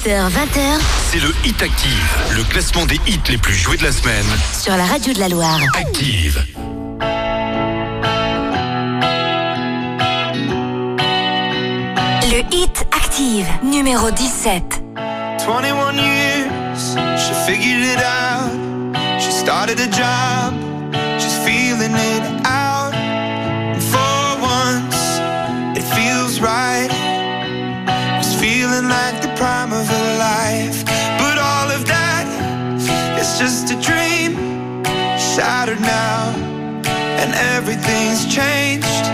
[0.04, 4.24] c'est le Hit Active, le classement des hits les plus joués de la semaine.
[4.60, 5.60] Sur la radio de la Loire.
[5.78, 6.44] Active.
[12.24, 14.82] Le Hit Active, numéro 17.
[15.38, 18.50] 21 years, she figured it out.
[19.20, 20.54] She started a job,
[21.20, 22.41] she's feeling it.
[37.62, 39.06] Everything's changed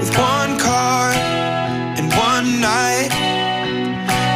[0.00, 1.12] with one car
[1.98, 3.10] and one night.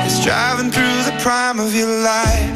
[0.05, 2.56] It's driving through the prime of your life.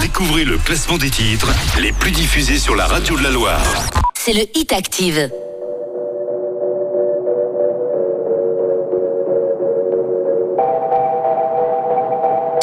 [0.00, 1.46] Découvrez le classement des titres
[1.80, 3.62] les plus diffusés sur la radio de la Loire.
[4.12, 5.30] C'est le Hit Active.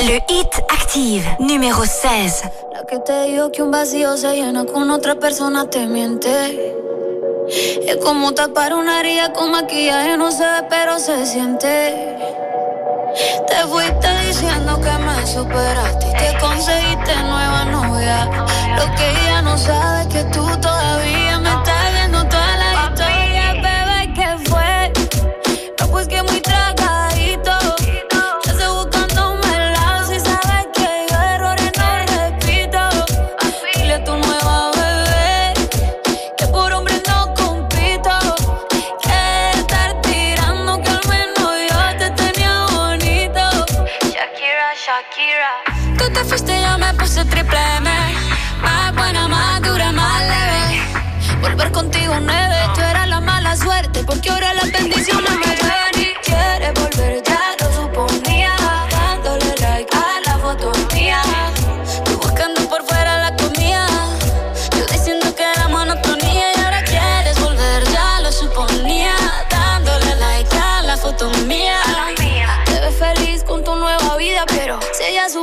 [0.02, 2.44] Le Hit Active, numéro 16.
[2.74, 6.76] La que te digo que un vacío se llena con otra persona te miente.
[7.88, 12.49] Es como tapar una herida con maquillaje, no se ve, pero se siente.
[13.16, 18.26] Te fuiste diciendo que me superaste y te conseguiste nueva novia.
[18.78, 21.79] Lo que ella no sabe es que tú todavía me estás
[44.90, 45.98] Shakira.
[46.00, 47.90] Tú te fuiste yo me puse triple M.
[48.64, 50.82] Más buena, más dura, más leve.
[51.42, 52.56] Volver contigo nueve.
[52.74, 55.49] Tú eras la mala suerte porque ahora las bendiciones me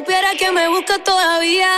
[0.07, 1.69] supiera que me busca todavía.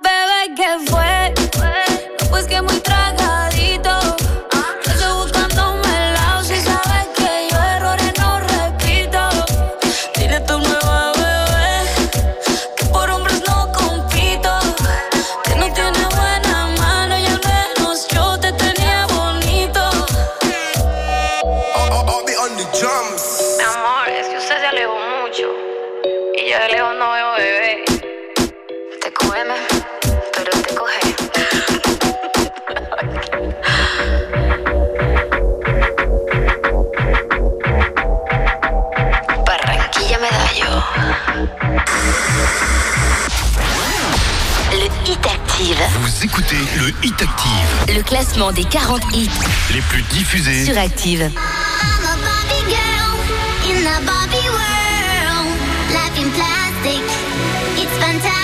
[0.00, 1.34] Bebé, ¿qué fue?
[1.58, 3.23] No, pues que muy tragadito.
[45.64, 49.30] Active, Vous écoutez le Hit Active, le classement des 40 hits
[49.72, 50.62] les plus diffusés.
[50.66, 51.20] sur Active.
[51.22, 53.16] I'm a Barbie girl
[53.70, 55.56] in the Barbie world.
[55.90, 57.00] Life in plastic,
[57.78, 58.43] it's fantastic.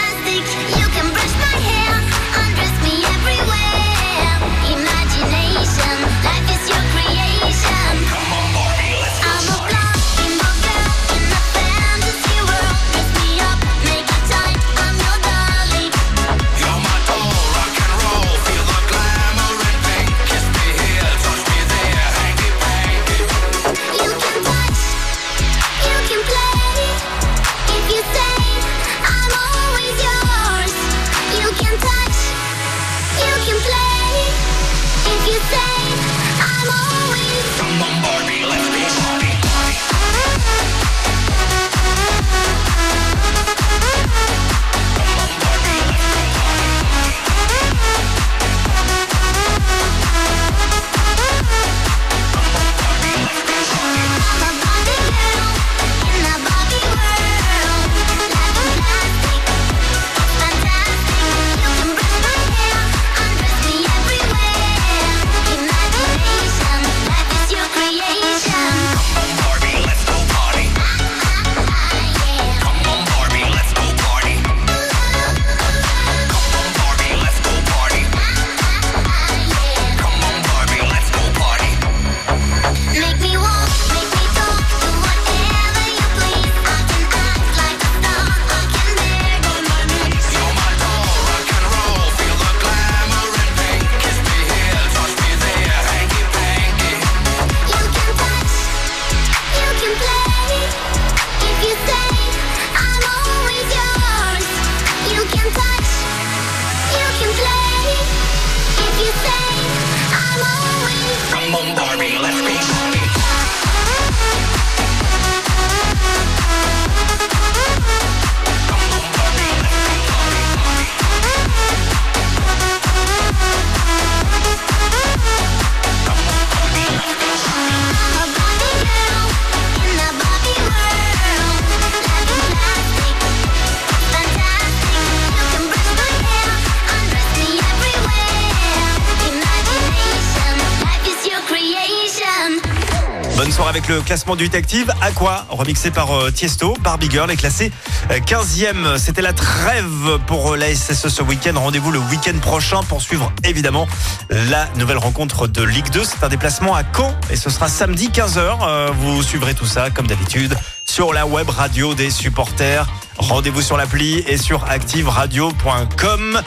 [143.91, 144.93] Le classement du Hit Active.
[145.01, 147.73] Aqua, remixé par euh, Tiesto, Barbie Girl, est classé
[148.09, 148.85] 15e.
[148.85, 151.55] Euh, C'était la trêve pour la SSE ce week-end.
[151.57, 153.89] Rendez-vous le week-end prochain pour suivre évidemment
[154.29, 156.05] la nouvelle rencontre de Ligue 2.
[156.05, 158.93] C'est un déplacement à Caen et ce sera samedi 15h.
[158.93, 162.87] Vous suivrez tout ça comme d'habitude sur la web radio des supporters.
[163.19, 166.41] Rendez-vous sur l'appli et sur activeradio.com.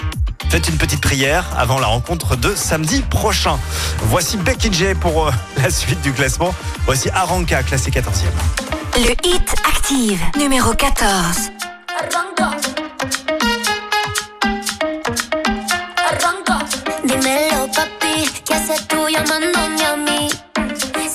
[0.53, 3.57] Faites une petite prière avant la rencontre de samedi prochain.
[4.03, 5.31] Voici Becky J pour euh,
[5.63, 6.53] la suite du classement.
[6.85, 8.27] Voici Aranka, classé 14e.
[8.97, 11.49] Le hit active, numéro 14.
[17.03, 19.07] Dímelo, papi, ¿qué haces tú?
[19.09, 20.29] Llamándome a mí?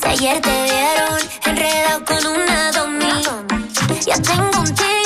[0.02, 3.22] Si ayer te vieron enredado con una domi.
[4.04, 4.97] Ya tengo un tigre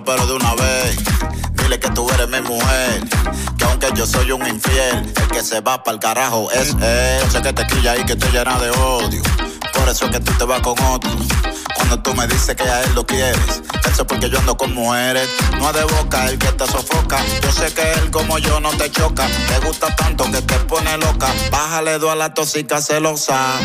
[0.00, 0.96] pelos de una vez.
[1.52, 3.02] Dile que tú eres mi mujer.
[3.58, 7.30] Que aunque yo soy un infiel, el que se va pa'l carajo es él.
[7.30, 9.22] Sé que te quilla y que estoy llena de odio.
[9.74, 11.10] Por eso es que tú te vas con otro.
[11.76, 14.72] Cuando tú me dices que a él lo quieres, eso es porque yo ando con
[14.72, 15.28] mujeres.
[15.58, 17.18] No es de boca el que te sofoca.
[17.42, 19.26] Yo sé que él como yo no te choca.
[19.48, 21.28] Te gusta tanto que te pone loca.
[21.50, 23.58] Bájale dos a la tóxica celosa.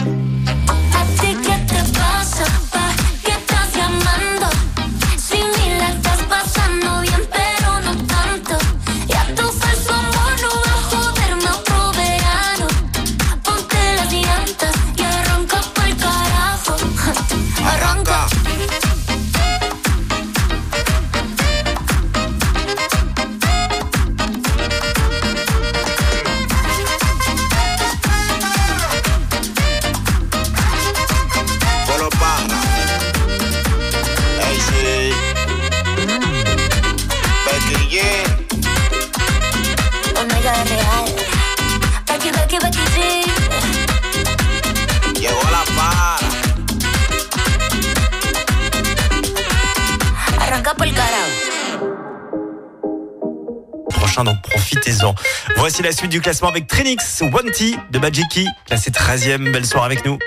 [55.78, 59.52] Voici la suite du classement avec Trinix, One T de Majiki, classé 13e.
[59.52, 60.18] Belle soirée avec nous.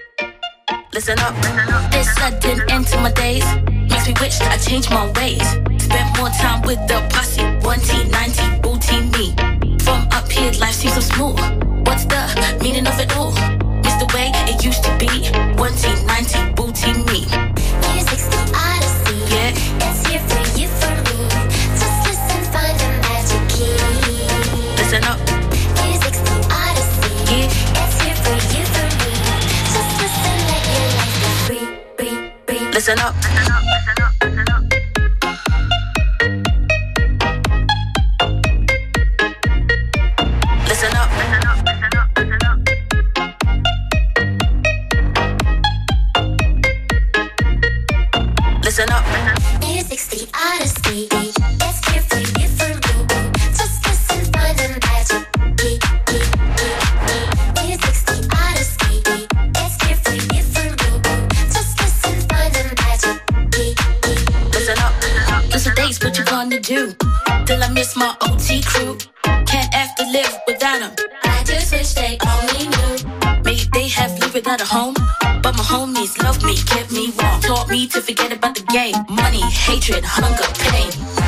[0.92, 1.34] Listen up.
[1.90, 3.44] This sudden end to my days
[3.90, 5.42] makes me wish I changed my ways.
[5.82, 7.42] Spent more time with the posse.
[7.64, 9.34] One T, 90, booty me.
[9.82, 11.40] From up here, life seems so smooth.
[11.84, 13.34] What's the meaning of it all?
[13.82, 15.39] It's the way it used to be.
[32.90, 33.14] Listen up.
[33.22, 34.10] Put it up, listen up.
[34.50, 34.64] Up.
[40.66, 41.10] Listen up.
[41.14, 42.58] Listen up, listen up, listen up.
[48.64, 51.19] Listen up, listen up Music's the odyssey.
[66.70, 66.94] Do?
[67.46, 68.96] Till I miss my OT crew.
[69.24, 70.92] Can't have to live without them.
[71.24, 72.94] I just wish they only knew.
[73.44, 74.94] Maybe they have lived without a home.
[75.42, 77.40] But my homies love me, kept me warm.
[77.40, 78.94] Taught me to forget about the game.
[79.08, 81.19] Money, hatred, hunger, pain.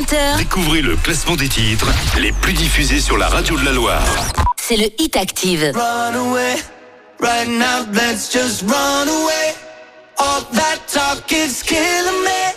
[0.00, 1.88] 20h, Découvrez le classement des titres
[2.20, 4.04] les plus diffusés sur la radio de la Loire.
[4.56, 5.72] c'est le Hit Active.
[5.74, 6.54] Run away,
[7.20, 9.54] right now, let's just run away.
[10.18, 12.47] All that talk is killing me.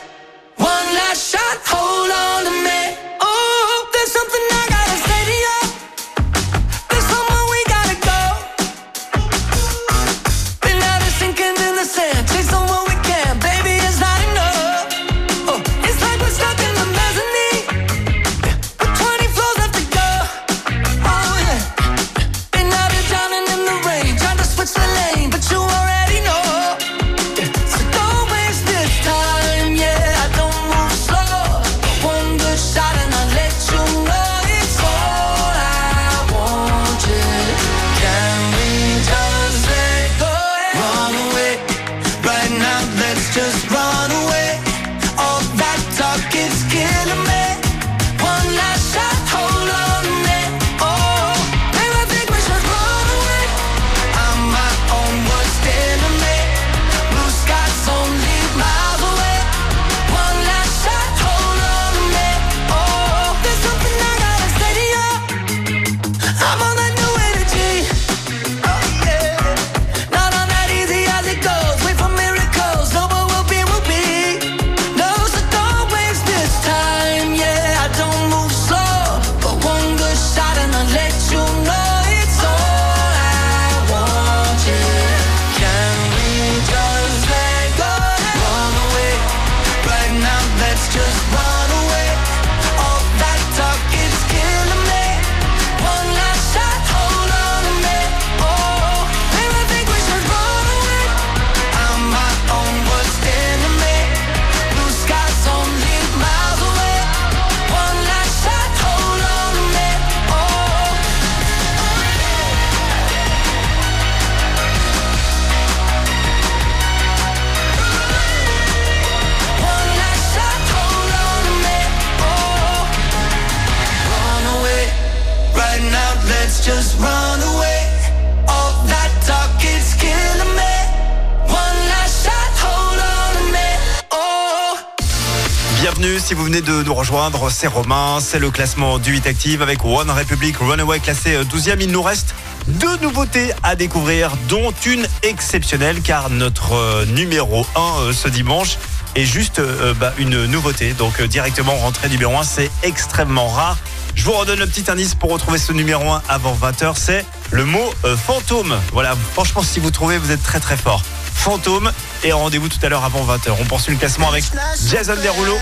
[136.22, 139.84] Si vous venez de nous rejoindre, c'est Romain, c'est le classement du 8 Active avec
[139.84, 141.78] One Republic Runaway classé 12e.
[141.82, 142.36] Il nous reste
[142.68, 148.78] deux nouveautés à découvrir, dont une exceptionnelle car notre euh, numéro 1 ce dimanche
[149.16, 150.94] est juste euh, bah, une nouveauté.
[150.94, 153.78] Donc euh, directement rentrée numéro 1, c'est extrêmement rare.
[154.16, 157.66] Je vous redonne le petit indice pour retrouver ce numéro 1 avant 20h, c'est le
[157.66, 158.76] mot euh, fantôme.
[158.94, 161.02] Voilà, franchement si vous trouvez, vous êtes très très fort.
[161.34, 161.92] Fantôme
[162.24, 163.52] et rendez-vous tout à l'heure avant 20h.
[163.60, 164.44] On poursuit le classement avec
[164.88, 165.58] Jason Derulo.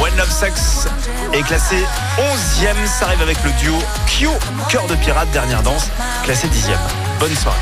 [0.00, 0.86] One Love Sex
[1.32, 1.76] est classé
[2.18, 2.74] 11e.
[2.86, 3.74] Ça arrive avec le duo
[4.06, 4.30] Kyo,
[4.68, 5.88] Cœur de Pirate, dernière danse,
[6.24, 6.76] classé 10e.
[7.18, 7.58] Bonne soirée.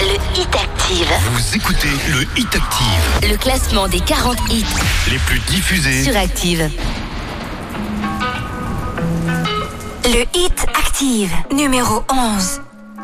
[0.00, 1.06] Le Hit Active.
[1.32, 4.64] Vous écoutez le Hit Active, Le classement des 40 hits
[5.08, 6.02] les plus diffusés.
[6.02, 6.68] sur Active.
[10.04, 12.60] Le Hit Active, numéro 11.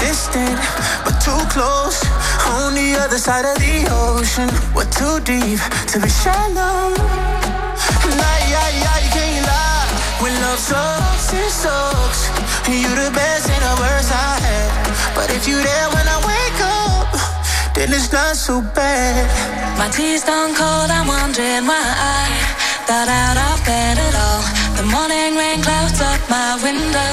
[0.00, 0.58] Distant,
[1.04, 2.00] but too close.
[2.56, 4.48] On the other side of the ocean.
[4.74, 5.60] We're too deep
[5.92, 6.96] to be shallow.
[8.18, 9.86] Nah, yeah, yeah, you can't lie.
[10.22, 12.20] When love sucks, it sucks.
[12.66, 14.70] You the best and the worst I had.
[15.14, 17.10] But if you're there when I wake up,
[17.74, 19.26] then it's not so bad.
[19.78, 22.30] My tea's gone cold, I'm wondering why I
[22.86, 24.42] got out of bed at all.
[24.78, 27.12] The morning rain clouds up my window,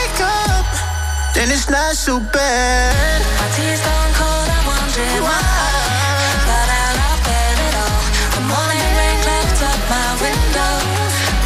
[1.33, 3.21] then it's not so bad.
[3.39, 5.39] My tears gone cold, I'm wondering why.
[6.47, 8.01] But I love it all.
[8.35, 10.73] The morning rain clouds up my window.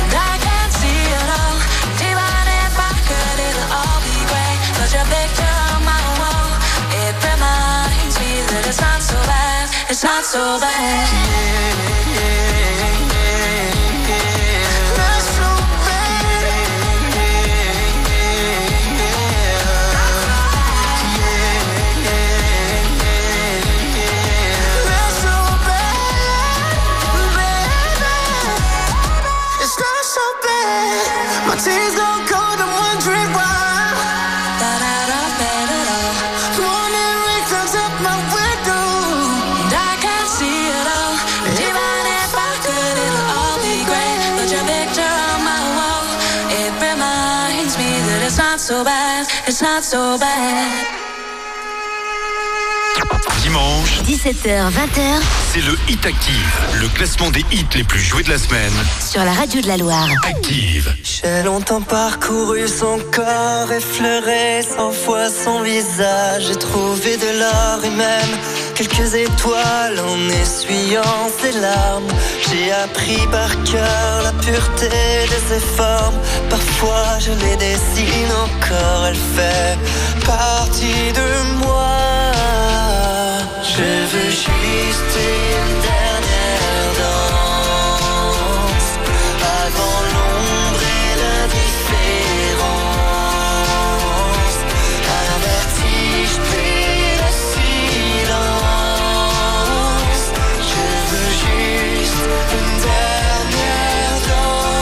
[0.01, 1.57] And I can't see it all.
[2.01, 4.59] Even if I could, it'll all be great.
[4.77, 6.49] But your picture on my wall,
[7.05, 9.69] it reminds me that it's not so bad.
[9.89, 11.05] It's not so bad.
[12.09, 12.14] It's
[48.65, 49.27] so bad.
[49.47, 50.94] It's not so bad.
[53.55, 55.21] Dimanche, 17h, 20h
[55.53, 58.73] c'est le Hit Active, le classement des hits les plus joués de la semaine.
[58.99, 60.09] sur la radio de la Loire.
[60.27, 60.93] Active.
[61.01, 66.47] J'ai longtemps parcouru son corps, effleuré cent fois son visage.
[66.47, 68.37] J'ai trouvé de l'or et même
[68.75, 72.11] quelques étoiles en essuyant ses larmes.
[72.49, 76.19] J'ai appris par cœur la pureté de ses formes.
[76.49, 82.34] Parfois je les dessine encore, elle fait partie de moi.
[83.77, 88.91] Je veux juste une dernière danse
[89.63, 91.75] avant l'ombre et l'indifférence.
[95.19, 96.79] Un vertige puis
[97.19, 98.65] le silence.
[100.71, 102.23] Je veux juste
[102.57, 104.75] une dernière danse.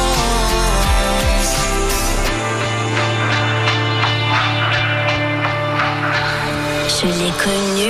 [7.01, 7.89] Je l'ai connu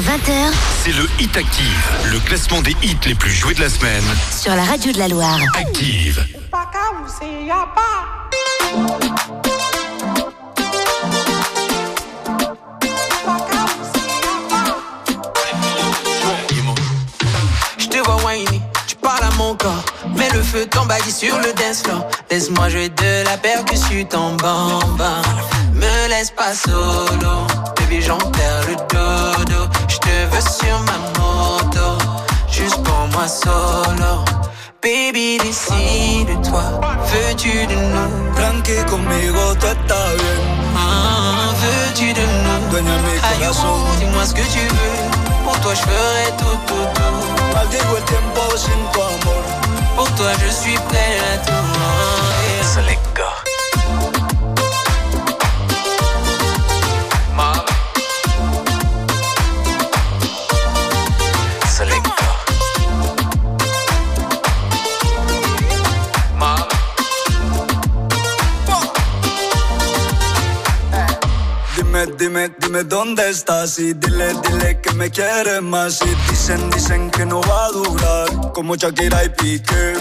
[0.00, 0.52] 20h,
[0.84, 4.04] c'est le Hit Active, le classement des hits les plus joués de la semaine.
[4.30, 5.40] Sur la radio de la Loire.
[5.56, 6.24] Active.
[17.78, 19.84] Je te vois whiny, tu parles à mon corps.
[20.16, 22.06] Mets le feu, t'emballe sur le dance floor.
[22.30, 25.22] Laisse-moi jouer de la percussion, t'en bamba.
[25.74, 27.46] Me laisse pas solo,
[27.76, 29.68] baby, j'en perds le dodo.
[30.08, 31.98] Je veux sur ma moto,
[32.50, 34.24] juste pour moi solo.
[34.82, 36.62] Baby, décide-toi,
[37.10, 38.34] veux-tu de nous?
[38.36, 40.40] Tranqui conmigo, tú estás bien.
[40.76, 42.70] Ah, veux-tu de nous?
[42.70, 43.66] Dueña mi Aïe, corazón.
[43.68, 44.98] oh, dis-moi ce que tu veux.
[45.44, 47.54] Pour toi, je ferai tout, tout, tout.
[47.54, 49.42] Maldigo el tiempo sin tu amor.
[49.96, 53.07] Pour toi, je suis prêt à tout.
[72.68, 76.00] Dime, dónde estás y dile, dile que me quieres más.
[76.02, 79.94] Y dicen, dicen que no va a durar como Shakira y Piqué.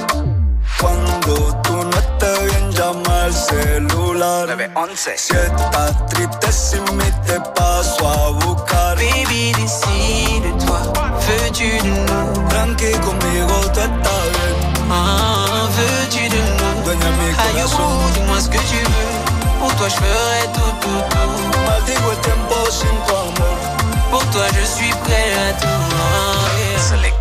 [0.82, 4.48] Cuando tú no estés bien, llama al celular.
[4.50, 5.18] 911.
[5.18, 8.98] Si estás triste sin mí, te paso a buscar.
[8.98, 10.82] Baby, décide-toi,
[11.26, 12.50] veux-tu de nous?
[12.50, 14.56] Tranqui conmigo, tú estás bien.
[14.92, 16.84] Ah, veux-tu de nous?
[16.84, 17.80] Dueña mi Aïe, corazón.
[17.82, 18.87] oh, dis-moi ce que tu.
[19.68, 21.60] Pour toi, je ferai tout, tout, tout.
[21.66, 23.58] Maldigo el tiempo sin tu amor.
[24.10, 27.17] Pour toi, je suis prêt à tout.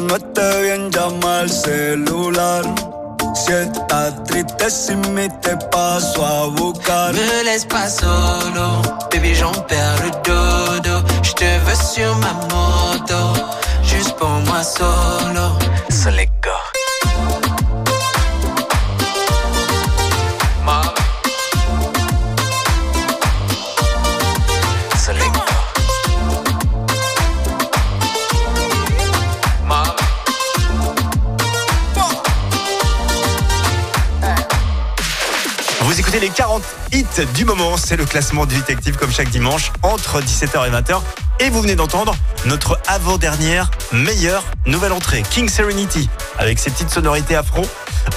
[0.00, 2.64] No estés bien, llama al celular.
[3.34, 7.12] Si estás triste sin mí, te paso a buscar.
[7.12, 11.02] Me laisse pas solo, baby j'en perds le dodo.
[11.22, 13.20] Je te veux sur ma moto,
[13.82, 15.56] juste pour moi solo.
[36.20, 40.20] Les 40 hits du moment, c'est le classement du Hit Active comme chaque dimanche entre
[40.20, 41.00] 17h et 20h.
[41.40, 42.14] Et vous venez d'entendre
[42.44, 47.62] notre avant-dernière meilleure nouvelle entrée, King Serenity, avec ses petites sonorités afro,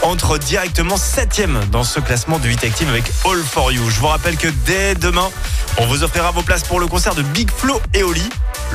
[0.01, 3.89] entre directement 7ème dans ce classement du Hit Active avec All For You.
[3.89, 5.29] Je vous rappelle que dès demain,
[5.77, 8.27] on vous offrira vos places pour le concert de Big Flo et Oli.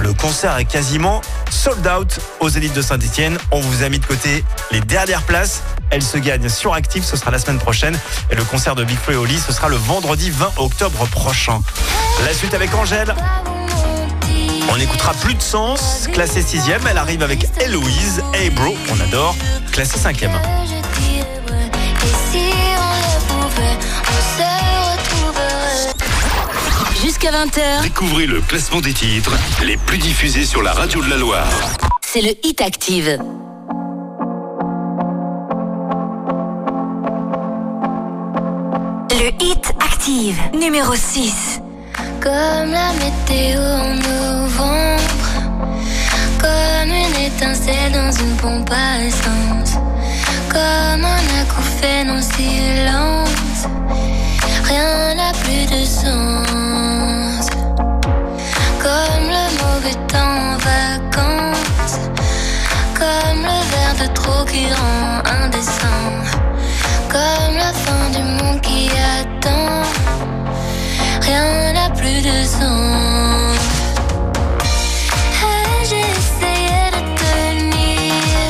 [0.03, 1.21] Le concert est quasiment
[1.51, 3.39] sold out aux élites de Saint-Etienne.
[3.51, 5.63] On vous a mis de côté les dernières places.
[5.91, 7.99] Elles se gagnent sur Active, ce sera la semaine prochaine.
[8.31, 11.61] Et le concert de Big Flo et Oli, ce sera le vendredi 20 octobre prochain.
[12.25, 13.15] La suite avec Angèle.
[14.71, 18.23] On écoutera plus de sens, classée 6 Elle arrive avec Héloïse.
[18.35, 19.35] Hey bro, on adore.
[19.73, 20.23] Classée 5
[27.21, 29.33] Jusqu'à 20h, Découvrez le classement des titres
[29.65, 31.49] les plus diffusés sur la radio de la Loire.
[32.07, 33.19] c'est le Hit Active.
[39.11, 41.61] Le Hit Active, numéro 6.
[42.21, 45.01] Comme la météo en novembre,
[46.41, 49.75] comme une étincelle dans une pompe à essence,
[50.49, 53.67] comme un acouphène en silence,
[54.65, 56.68] rien n'a plus de sens.
[60.07, 61.99] Temps en vacances,
[62.95, 66.05] comme le verre de trop qui rend indécent,
[67.09, 69.83] comme la fin du monde qui attend.
[71.23, 73.57] Rien n'a plus de sens.
[75.91, 78.49] Et essayé de tenir,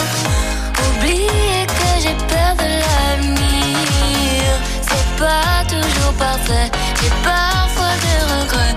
[0.89, 4.47] oublier que j'ai peur de l'avenir.
[4.83, 6.71] C'est pas toujours parfait,
[7.01, 8.77] j'ai parfois des regrets,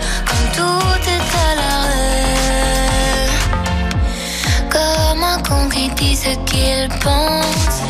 [6.02, 7.82] ce qu'il pense,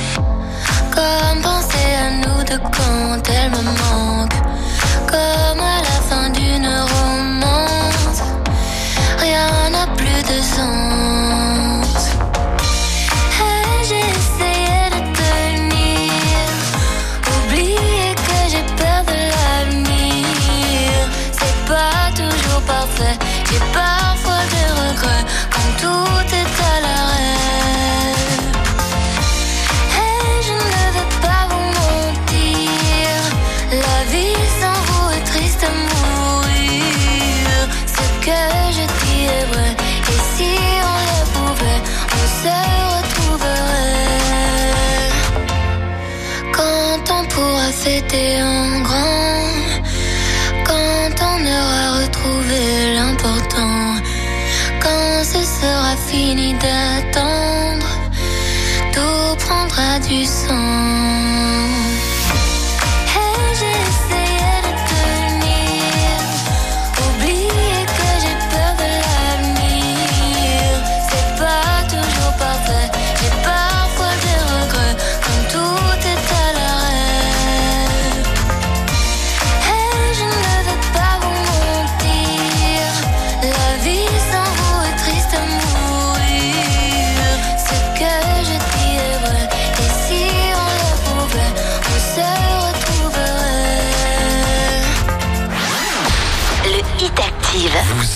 [0.94, 4.34] comme penser à nous de quand elle me manque
[5.08, 8.22] comme à la fin d'une romance.
[9.18, 11.11] Rien n'a plus de sens.
[47.84, 49.42] c'était en grand.
[50.70, 53.96] Quand on aura retrouvé l'important,
[54.84, 57.92] quand ce sera fini d'attendre,
[58.94, 61.21] tout prendra du sens.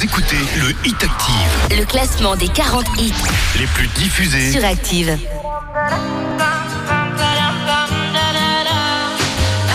[0.06, 1.80] écoutez le Hit Active.
[1.80, 3.12] Le classement des 40 hits
[3.58, 5.18] les plus diffusés sur Active.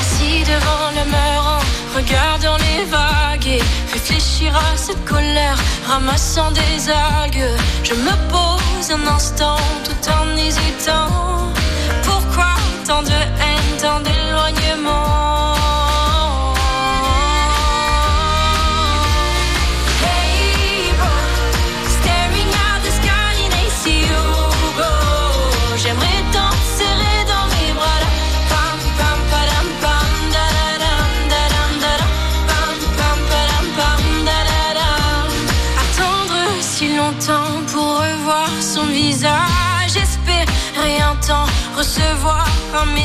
[0.01, 3.62] Assis devant le mur en regardant les vagues et
[3.93, 5.59] réfléchir à cette colère,
[5.89, 7.51] ramassant des algues.
[7.82, 11.52] Je me pose un instant tout en hésitant.
[12.05, 12.55] Pourquoi
[12.86, 15.40] tant de haine, tant d'éloignement?
[42.81, 43.05] on me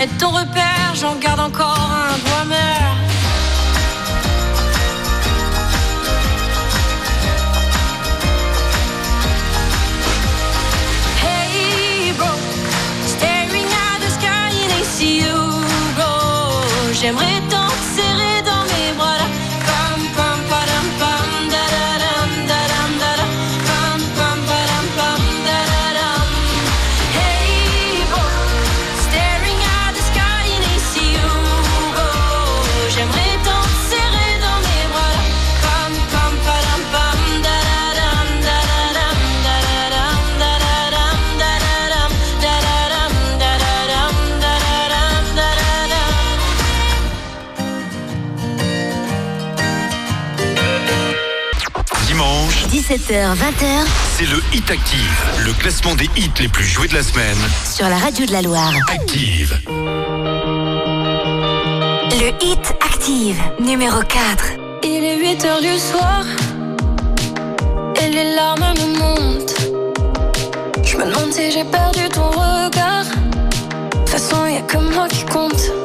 [0.00, 1.77] Être ton repère, j'en garde encore.
[52.88, 53.84] 17h, 20h.
[54.16, 57.36] C'est le Hit Active, le classement des hits les plus joués de la semaine.
[57.70, 58.72] Sur la radio de la Loire.
[58.90, 59.60] Active.
[62.12, 64.44] Le Hit Active, numéro 4.
[64.84, 66.24] Il est 8h du soir.
[68.02, 69.54] Et les larmes me montent.
[70.82, 73.04] Je me demande si j'ai perdu ton regard.
[73.04, 75.77] De toute façon, y a que moi qui compte.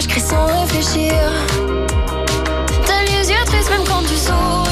[0.00, 1.14] je crie sans réfléchir.
[2.86, 4.65] T'as les yeux tristes même quand tu souris.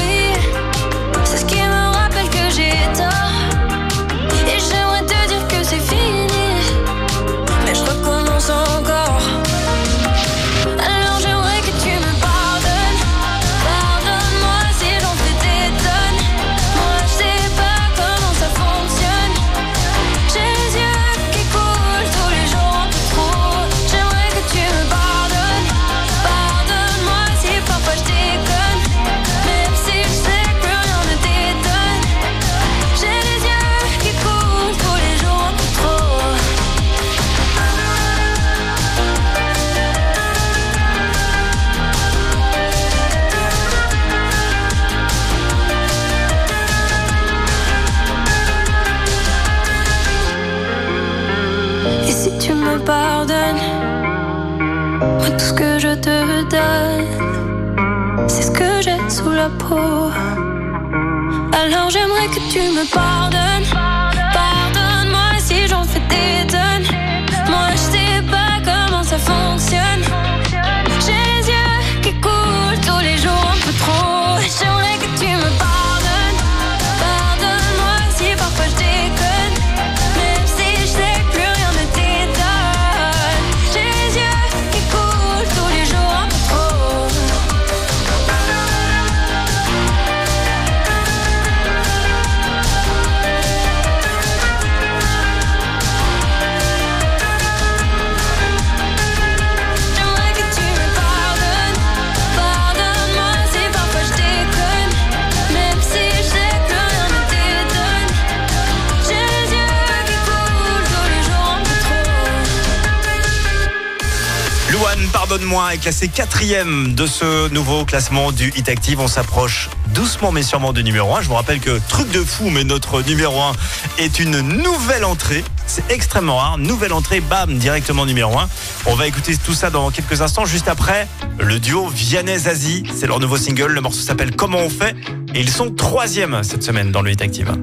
[115.85, 118.99] classé quatrième de ce nouveau classement du Hit Active.
[118.99, 121.21] On s'approche doucement mais sûrement du numéro 1.
[121.21, 123.51] Je vous rappelle que truc de fou, mais notre numéro 1
[123.99, 125.43] est une nouvelle entrée.
[125.67, 126.57] C'est extrêmement rare.
[126.57, 128.49] Nouvelle entrée, bam, directement numéro 1.
[128.87, 130.45] On va écouter tout ça dans quelques instants.
[130.45, 131.07] Juste après,
[131.37, 132.85] le duo Vianney-Zazie.
[132.91, 133.71] C'est leur nouveau single.
[133.71, 134.95] Le morceau s'appelle Comment on fait?
[135.35, 137.53] Et ils sont troisième cette semaine dans le Hit Active.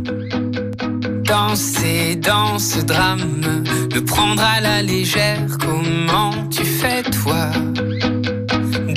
[1.25, 7.51] Danser dans ce drame, le prendre à la légère, comment tu fais toi?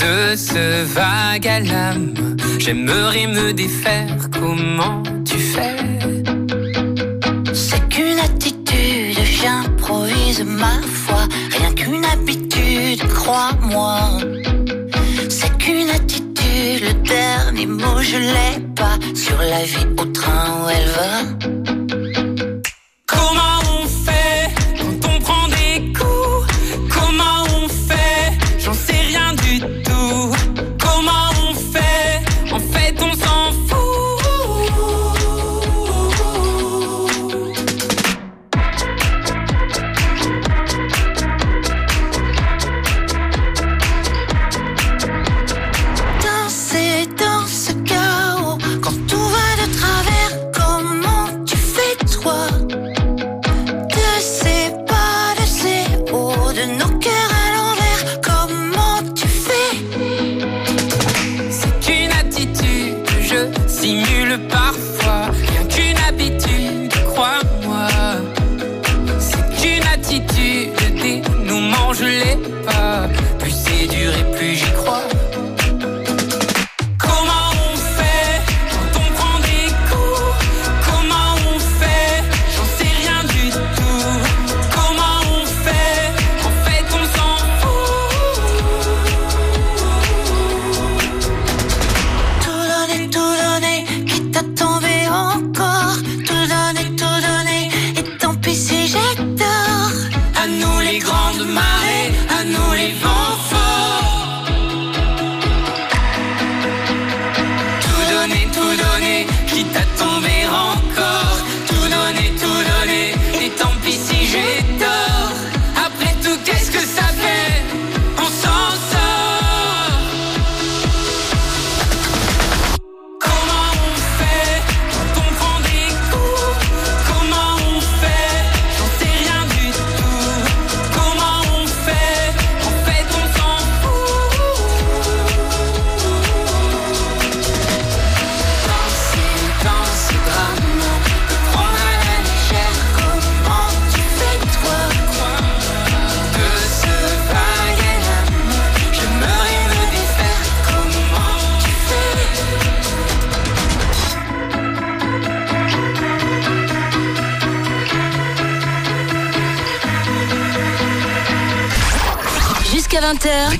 [0.05, 2.13] de ce vague à l'âme.
[2.59, 5.77] J'aimerais me défaire, comment tu fais?
[7.53, 11.21] C'est qu'une attitude, j'improvise ma foi.
[11.57, 13.97] Rien qu'une habitude, crois-moi.
[15.29, 18.97] C'est qu'une attitude, le dernier mot je l'ai pas.
[19.15, 21.34] Sur la vie au train où elle va.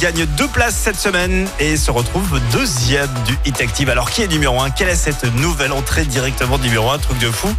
[0.00, 3.90] Gagne deux places cette semaine et se retrouve deuxième du Hit Active.
[3.90, 7.30] Alors qui est numéro 1 Quelle est cette nouvelle entrée directement numéro 1 Truc de
[7.30, 7.54] fou.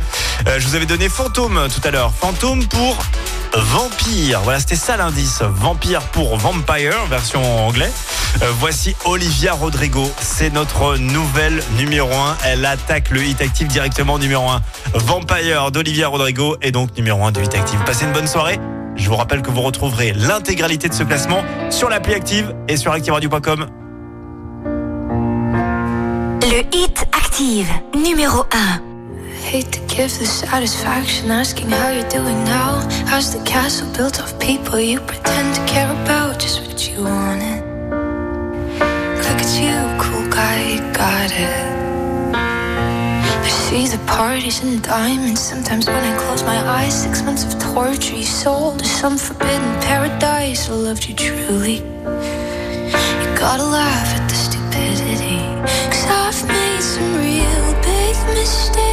[0.48, 2.12] Euh, je vous avais donné Fantôme tout à l'heure.
[2.20, 2.98] Fantôme pour
[3.54, 4.42] Vampire.
[4.42, 5.44] Voilà, c'était ça l'indice.
[5.44, 7.92] Vampire pour Vampire, version anglais.
[8.42, 10.12] Euh, voici Olivia Rodrigo.
[10.20, 12.38] C'est notre nouvelle numéro 1.
[12.46, 14.64] Elle attaque le Hit Active directement numéro 1.
[14.96, 17.80] Vampire d'Olivia Rodrigo est donc numéro 1 du Hit Active.
[17.86, 18.58] Passez une bonne soirée.
[18.96, 22.92] Je vous rappelle que vous retrouverez l'intégralité de ce classement sur l'appli Active et sur
[22.92, 23.68] activeradio.com.
[26.42, 28.82] Le Hit Active, numéro 1.
[29.52, 32.82] Hate to give the satisfaction asking how you're doing now.
[33.08, 36.40] How's the castle built of people you pretend to care about?
[36.40, 37.62] Just what you wanted.
[39.18, 41.83] Look at you, cool guy, you got it.
[43.44, 45.42] I see the parties and diamonds.
[45.42, 49.82] Sometimes when I close my eyes, six months of torture you sold to some forbidden
[49.82, 50.70] paradise.
[50.70, 51.78] I loved you truly.
[53.22, 55.40] You gotta laugh at the stupidity.
[55.92, 58.93] Cause I've made some real big mistakes,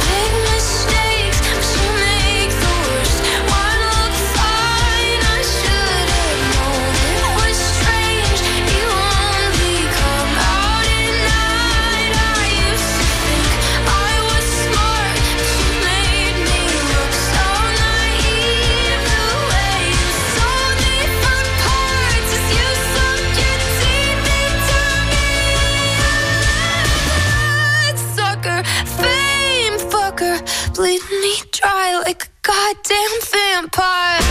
[32.43, 34.30] goddamn vampire.